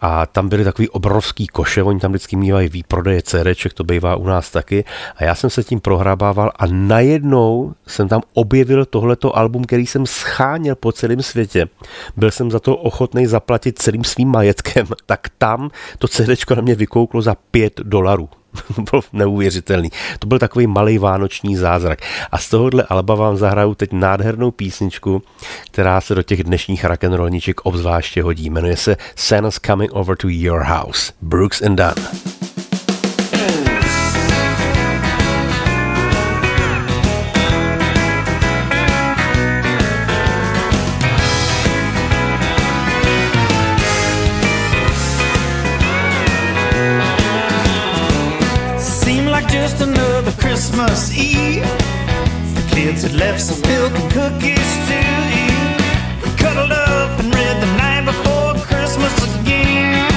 A 0.00 0.26
tam 0.26 0.48
byly 0.48 0.64
takový 0.64 0.88
obrovský 0.88 1.46
koše, 1.46 1.82
oni 1.82 2.00
tam 2.00 2.10
vždycky 2.10 2.36
mývají 2.36 2.68
výprodeje 2.68 3.22
CDček, 3.22 3.74
to 3.74 3.84
bývá 3.84 4.16
u 4.16 4.26
nás 4.26 4.50
taky. 4.50 4.84
A 5.16 5.24
já 5.24 5.34
jsem 5.34 5.50
se 5.50 5.64
tím 5.64 5.80
prohrabával 5.80 6.52
a 6.56 6.66
najednou 6.66 7.74
jsem 7.86 8.08
tam 8.08 8.20
objevil 8.34 8.84
tohleto 8.84 9.36
album, 9.36 9.64
který 9.64 9.86
jsem 9.86 10.06
scháněl 10.06 10.74
po 10.74 10.92
celém 10.92 11.22
světě. 11.22 11.66
Byl 12.16 12.30
jsem 12.30 12.50
za 12.50 12.60
to 12.60 12.76
ochotný 12.76 13.26
zaplatit 13.26 13.78
celým 13.78 14.04
svým 14.04 14.28
majetkem, 14.28 14.86
tak 15.06 15.28
tam 15.38 15.70
to 15.98 16.08
CDčko 16.08 16.54
na 16.56 16.62
mě 16.62 16.74
vykouklo 16.74 17.22
za 17.22 17.34
5 17.50 17.80
dolarů. 17.82 18.28
To 18.76 18.82
bylo 18.90 19.02
neuvěřitelný. 19.12 19.90
To 20.18 20.26
byl 20.26 20.38
takový 20.38 20.66
malý 20.66 20.98
vánoční 20.98 21.56
zázrak. 21.56 21.98
A 22.32 22.38
z 22.38 22.48
tohohle 22.48 22.82
alba 22.88 23.14
vám 23.14 23.36
zahraju 23.36 23.74
teď 23.74 23.92
nádhernou 23.92 24.50
písničku, 24.50 25.22
která 25.70 26.00
se 26.00 26.14
do 26.14 26.22
těch 26.22 26.44
dnešních 26.44 26.84
rock'n'rollníček 26.84 27.60
obzvláště 27.60 28.22
hodí. 28.22 28.50
Jmenuje 28.50 28.76
se 28.76 28.96
Santa's 29.16 29.60
Coming 29.66 29.92
Over 29.92 30.16
to 30.16 30.28
Your 30.28 30.62
House. 30.62 31.12
Brooks 31.22 31.62
and 31.62 31.76
Dunn. 31.76 32.45
Christmas 50.96 51.18
Eve. 51.18 51.62
The 52.54 52.74
kids 52.74 53.02
had 53.02 53.12
left 53.12 53.42
some 53.42 53.60
milk 53.68 53.92
and 53.92 54.10
cookies 54.12 54.70
to 54.88 54.98
eat. 55.44 55.76
We 56.24 56.30
cuddled 56.40 56.72
up 56.72 57.20
and 57.20 57.28
read 57.34 57.56
the 57.60 57.70
night 57.76 58.06
before 58.06 58.54
Christmas 58.64 59.12
again. 59.36 60.08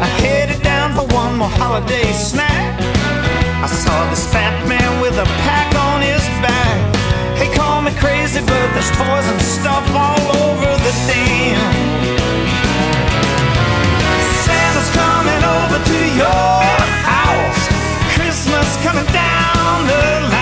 I 0.00 0.06
headed 0.24 0.62
down 0.62 0.94
for 0.94 1.04
one 1.14 1.36
more 1.36 1.52
holiday 1.60 2.10
snack. 2.12 2.80
I 3.62 3.66
saw 3.66 4.08
this 4.08 4.24
fat 4.32 4.56
man 4.66 5.02
with 5.02 5.18
a 5.18 5.26
pack 5.44 5.68
on 5.76 6.00
his 6.00 6.24
back. 6.40 6.96
Hey, 7.36 7.54
call 7.54 7.82
me 7.82 7.92
crazy, 8.00 8.40
but 8.40 8.66
there's 8.72 8.90
toys 8.96 9.26
and 9.28 9.42
stuff 9.42 9.84
all 9.92 10.24
over 10.40 10.70
the 10.84 10.92
den. 11.06 11.35
Coming 18.86 19.04
down 19.06 19.86
the 19.88 20.28
line. 20.30 20.35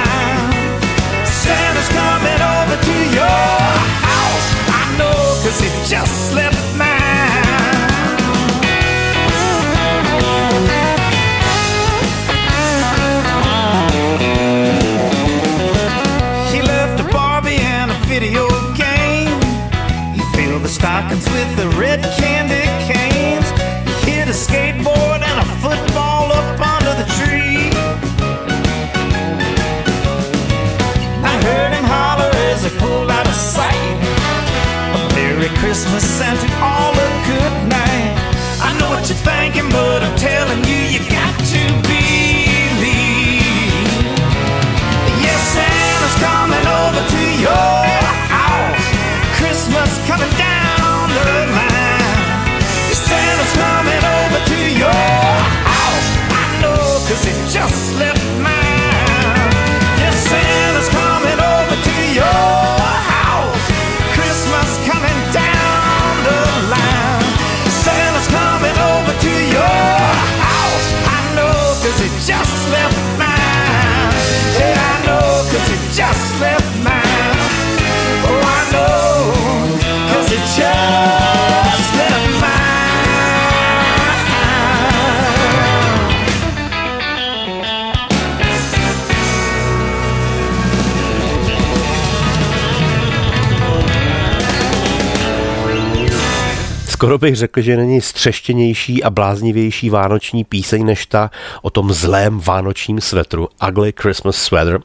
Skoro 97.15 97.27
bych 97.31 97.37
řekl, 97.37 97.61
že 97.61 97.77
není 97.77 98.01
střeštěnější 98.01 99.03
a 99.03 99.11
bláznivější 99.11 99.91
vánoční 99.91 100.45
píseň 100.45 100.85
než 100.85 101.07
ta 101.07 101.31
o 101.62 101.71
tom 101.71 101.93
zlém 101.93 102.41
vánočním 102.41 103.01
svetru 103.01 103.49
Ugly 103.69 103.93
Christmas 104.01 104.37
Sweater, 104.37 104.81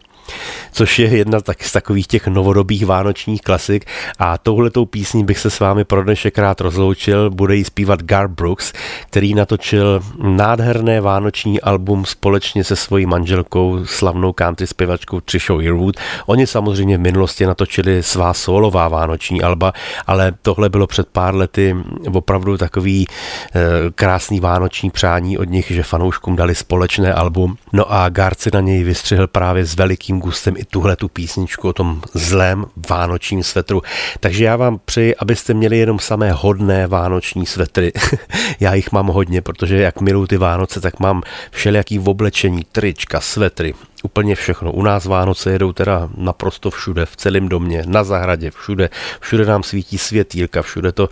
což 0.72 1.00
je 1.00 1.08
jedna 1.08 1.42
tak 1.42 1.64
z 1.64 1.72
takových 1.72 2.08
těch 2.08 2.28
novodobých 2.28 2.86
vánočních 2.86 3.42
klasik 3.42 3.86
a 4.20 4.38
touhletou 4.38 4.86
písní 4.86 5.24
bych 5.24 5.40
se 5.40 5.50
s 5.50 5.60
vámi 5.60 5.84
pro 5.84 6.04
dnešek 6.04 6.38
rád 6.38 6.62
rozloučil. 6.62 7.30
Bude 7.30 7.56
jí 7.56 7.64
zpívat 7.64 8.04
Gar 8.04 8.28
Brooks, 8.28 8.74
který 9.10 9.34
natočil 9.34 10.02
nádherné 10.24 11.02
vánoční 11.02 11.62
album 11.62 12.06
společně 12.06 12.64
se 12.64 12.76
svojí 12.76 13.06
manželkou, 13.06 13.86
slavnou 13.86 14.34
country 14.34 14.68
zpěvačkou 14.68 15.20
Trishou 15.22 15.60
Yearwood. 15.60 15.96
Oni 16.26 16.48
samozřejmě 16.48 16.98
v 16.98 17.02
minulosti 17.02 17.46
natočili 17.46 18.04
svá 18.04 18.34
solová 18.34 18.88
vánoční 18.88 19.42
alba, 19.42 19.74
ale 20.08 20.32
tohle 20.42 20.70
bylo 20.70 20.88
před 20.88 21.08
pár 21.08 21.36
lety 21.36 21.76
opravdu 22.14 22.58
takový 22.58 23.08
eh, 23.08 23.60
krásný 23.96 24.40
vánoční 24.40 24.90
přání 24.90 25.38
od 25.38 25.50
nich, 25.50 25.72
že 25.72 25.84
fanouškům 25.84 26.36
dali 26.36 26.56
společné 26.56 27.14
album. 27.14 27.56
No 27.74 27.92
a 27.92 28.10
Gar 28.10 28.36
si 28.36 28.50
na 28.54 28.60
něj 28.60 28.84
vystřihl 28.84 29.28
právě 29.28 29.66
s 29.66 29.76
velikým 29.76 30.20
gustem 30.20 30.56
i 30.60 30.66
tuhle 30.66 30.95
tu 30.95 31.07
písničku 31.07 31.68
o 31.68 31.74
tom 31.74 32.01
zlém 32.14 32.66
vánočním 32.89 33.43
svetru. 33.43 33.82
Takže 34.20 34.45
já 34.45 34.55
vám 34.55 34.80
přeji, 34.86 35.16
abyste 35.16 35.53
měli 35.53 35.78
jenom 35.78 35.99
samé 35.99 36.32
hodné 36.32 36.88
vánoční 36.88 37.45
svetry. 37.45 37.91
já 38.60 38.74
jich 38.74 38.91
mám 38.91 39.07
hodně, 39.07 39.41
protože 39.41 39.78
jak 39.78 40.01
miluju 40.01 40.28
ty 40.28 40.38
Vánoce, 40.38 40.82
tak 40.82 40.99
mám 40.99 41.22
všelijaký 41.51 41.99
oblečení, 41.99 42.64
trička, 42.72 43.22
svetry, 43.22 43.74
úplně 44.03 44.36
všechno. 44.36 44.72
U 44.72 44.84
nás 44.84 45.05
Vánoce 45.05 45.51
jedou 45.51 45.74
teda 45.74 46.10
naprosto 46.18 46.70
všude, 46.72 47.05
v 47.05 47.16
celém 47.16 47.49
domě, 47.49 47.84
na 47.86 48.03
zahradě, 48.03 48.51
všude. 48.51 48.89
Všude 49.20 49.45
nám 49.45 49.64
svítí 49.64 49.97
světýlka, 49.97 50.62
všude 50.62 50.91
to 50.91 51.10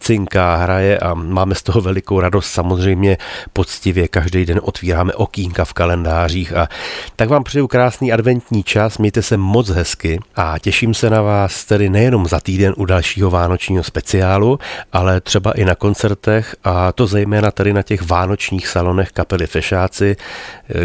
cinká, 0.00 0.56
hraje 0.56 0.98
a 0.98 1.14
máme 1.14 1.54
z 1.54 1.62
toho 1.62 1.80
velikou 1.80 2.20
radost. 2.20 2.46
Samozřejmě 2.46 3.16
poctivě 3.52 4.08
každý 4.08 4.46
den 4.46 4.60
otvíráme 4.62 5.12
okýnka 5.12 5.64
v 5.64 5.72
kalendářích 5.72 6.56
a 6.56 6.68
tak 7.16 7.28
vám 7.28 7.44
přeju 7.44 7.66
krásný 7.66 8.12
adventní 8.12 8.62
čas, 8.62 8.98
mějte 8.98 9.22
se 9.22 9.36
moc 9.36 9.68
hezky 9.68 10.20
a 10.36 10.58
těším 10.58 10.94
se 10.94 11.10
na 11.10 11.22
vás 11.22 11.64
tedy 11.64 11.90
nejenom 11.90 12.26
za 12.26 12.40
týden 12.40 12.74
u 12.76 12.84
dalšího 12.84 13.30
vánočního 13.30 13.84
speciálu, 13.84 14.58
ale 14.92 15.20
třeba 15.20 15.52
i 15.52 15.64
na 15.64 15.74
koncertech 15.74 16.56
a 16.64 16.92
to 16.92 17.06
zejména 17.06 17.50
tady 17.50 17.72
na 17.72 17.82
těch 17.82 18.02
vánočních 18.02 18.68
salonech 18.68 19.12
kapely 19.12 19.46
Fešáci, 19.46 20.16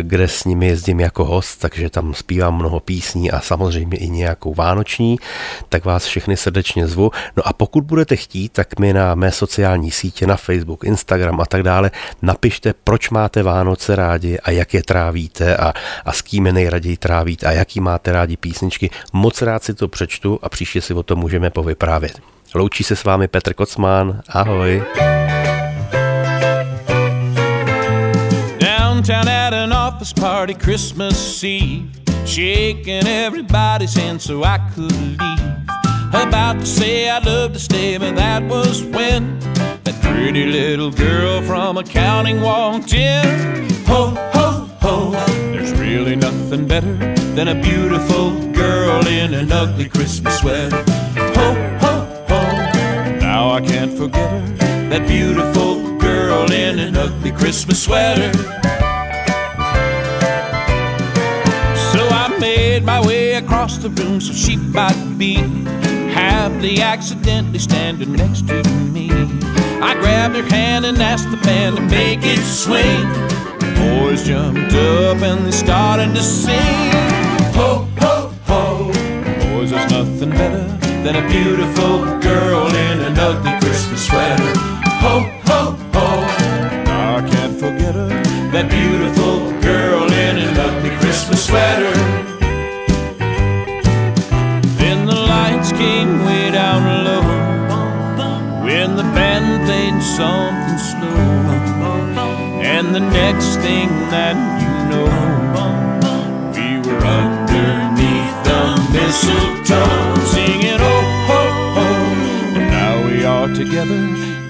kde 0.02 0.28
s 0.28 0.46
nimi 0.46 0.68
jezdím 0.68 1.00
jako 1.00 1.26
host, 1.26 1.60
takže 1.60 1.90
tam 1.90 2.14
zpívám 2.14 2.56
mnoho 2.56 2.80
písní 2.80 3.32
a 3.32 3.40
samozřejmě 3.40 3.98
i 3.98 4.10
nějakou 4.10 4.54
vánoční, 4.54 5.18
tak 5.70 5.86
vás 5.86 6.06
všechny 6.06 6.38
srdečně 6.38 6.88
zvu. 6.88 7.12
No 7.38 7.48
a 7.48 7.54
pokud 7.54 7.84
budete 7.84 8.16
chtít, 8.16 8.52
tak 8.52 8.80
mi 8.80 8.94
na 8.94 9.01
na 9.02 9.16
mé 9.16 9.32
sociální 9.32 9.92
sítě, 9.92 10.28
na 10.28 10.36
Facebook, 10.36 10.84
Instagram 10.84 11.42
a 11.42 11.46
tak 11.46 11.64
dále. 11.64 11.92
Napište, 12.22 12.74
proč 12.84 13.10
máte 13.10 13.44
Vánoce 13.44 13.96
rádi 13.96 14.40
a 14.40 14.52
jak 14.52 14.74
je 14.74 14.84
trávíte 14.84 15.58
a, 15.58 15.74
a 16.06 16.12
s 16.12 16.22
kým 16.22 16.46
je 16.46 16.54
nejraději 16.54 16.98
trávíte 16.98 17.46
a 17.46 17.52
jaký 17.52 17.80
máte 17.80 18.12
rádi 18.12 18.38
písničky. 18.38 18.90
Moc 19.14 19.42
rád 19.42 19.64
si 19.64 19.74
to 19.74 19.88
přečtu 19.88 20.40
a 20.42 20.50
příště 20.50 20.82
si 20.82 20.94
o 20.94 21.04
tom 21.04 21.20
můžeme 21.20 21.50
povyprávět. 21.50 22.20
Loučí 22.56 22.84
se 22.84 22.96
s 22.96 23.04
vámi 23.04 23.28
Petr 23.28 23.54
Kocman. 23.54 24.22
Ahoj. 24.30 24.84
Downtown 28.60 29.30
at 29.30 29.54
an 29.54 29.74
office 29.74 30.14
party 30.22 30.54
Christmas 30.54 31.44
Eve. 31.44 32.02
Shaking 32.26 33.08
everybody's 33.08 33.96
hand 33.96 34.22
so 34.22 34.44
I 34.44 34.60
could 34.76 34.92
leave. 34.92 35.81
About 36.14 36.60
to 36.60 36.66
say 36.66 37.10
I'd 37.10 37.26
love 37.26 37.54
to 37.54 37.60
stay, 37.60 37.98
but 37.98 38.18
that 38.18 38.44
was 38.44 38.84
when 38.84 39.40
that 39.86 39.98
pretty 40.02 40.46
little 40.46 40.92
girl 40.92 41.42
from 41.42 41.78
accounting 41.78 42.42
walked 42.42 42.94
in. 42.94 43.70
Ho, 43.86 44.14
ho, 44.34 44.70
ho. 44.82 45.12
There's 45.54 45.72
really 45.80 46.18
nothing 46.18 46.68
better 46.68 46.96
than 47.34 47.48
a 47.48 47.56
beautiful 47.56 48.32
girl 48.52 49.08
in 49.08 49.34
an 49.34 49.54
ugly 49.54 49.88
Christmas 49.88 50.38
sweater. 50.40 50.84
Ho, 51.16 51.54
ho, 51.80 52.26
ho. 52.28 52.42
Now 53.22 53.52
I 53.52 53.62
can't 53.62 53.98
forget 53.98 54.30
her. 54.30 54.90
That 54.90 55.08
beautiful 55.08 55.98
girl 55.98 56.52
in 56.52 56.78
an 56.80 56.98
ugly 56.98 57.32
Christmas 57.32 57.82
sweater. 57.84 58.34
So 61.94 62.06
I 62.10 62.36
made 62.38 62.84
my 62.84 63.00
way 63.06 63.36
across 63.36 63.78
the 63.78 63.90
room 63.90 64.20
so 64.20 64.34
she 64.34 64.58
might 64.58 65.16
be 65.18 65.38
happily 66.22 66.82
accidentally 66.82 67.60
standing 67.60 68.14
next 68.14 68.48
to 68.48 68.64
me. 68.94 69.10
I 69.82 69.96
grabbed 69.96 70.36
her 70.36 70.44
hand 70.44 70.86
and 70.86 71.02
asked 71.02 71.32
the 71.32 71.38
band 71.38 71.78
to 71.78 71.82
make 71.82 72.20
it 72.22 72.44
swing. 72.44 73.06
The 73.60 73.70
boys 73.80 74.28
jumped 74.28 74.74
up 74.74 75.18
and 75.22 75.46
they 75.46 75.52
started 75.52 76.14
to 76.14 76.22
sing. 76.22 76.92
Ho, 77.58 77.88
ho, 78.00 78.34
ho. 78.46 78.88
Boys, 79.50 79.72
there's 79.72 79.92
nothing 79.92 80.30
better 80.30 80.68
than 81.04 81.16
a 81.16 81.28
beautiful 81.30 82.20
girl 82.20 82.68
in 82.68 83.00
an 83.02 83.18
ugly 83.18 83.54
Christmas 83.60 84.08
sweater. 84.08 84.54
Ho, 85.04 85.20
ho, 85.46 85.76
ho. 85.94 86.41
Something 100.18 100.78
slow. 100.78 101.12
And 102.60 102.94
the 102.94 103.00
next 103.00 103.58
thing 103.64 103.88
that 104.12 104.36
you 104.60 104.74
know, 104.92 105.08
we 106.52 106.68
were 106.84 107.04
underneath 107.22 108.36
the 108.44 108.62
mistletoe 108.92 110.16
singing 110.36 110.82
oh 110.84 111.04
ho 111.30 111.42
ho. 111.76 111.88
And 112.58 112.68
now 112.76 112.94
we 113.08 113.24
are 113.24 113.48
together, 113.48 114.02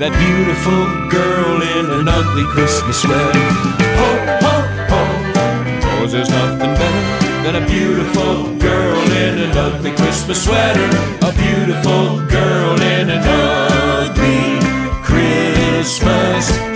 that 0.01 0.13
beautiful 0.17 0.81
girl 1.13 1.61
in 1.77 1.85
an 1.99 2.07
ugly 2.07 2.45
Christmas 2.55 3.01
sweater. 3.01 3.47
Ho 4.01 4.09
ho 4.43 4.55
ho. 4.91 5.01
Cause 6.01 6.11
there's 6.11 6.29
nothing 6.29 6.73
better 6.81 7.03
than 7.45 7.55
a 7.61 7.65
beautiful 7.67 8.57
girl 8.57 9.01
in 9.25 9.37
an 9.45 9.55
ugly 9.55 9.91
Christmas 9.91 10.43
sweater. 10.43 10.89
A 11.21 11.31
beautiful 11.37 12.25
girl 12.27 12.81
in 12.81 13.09
an 13.11 13.21
ugly 13.21 13.60
Christmas. 15.81 16.70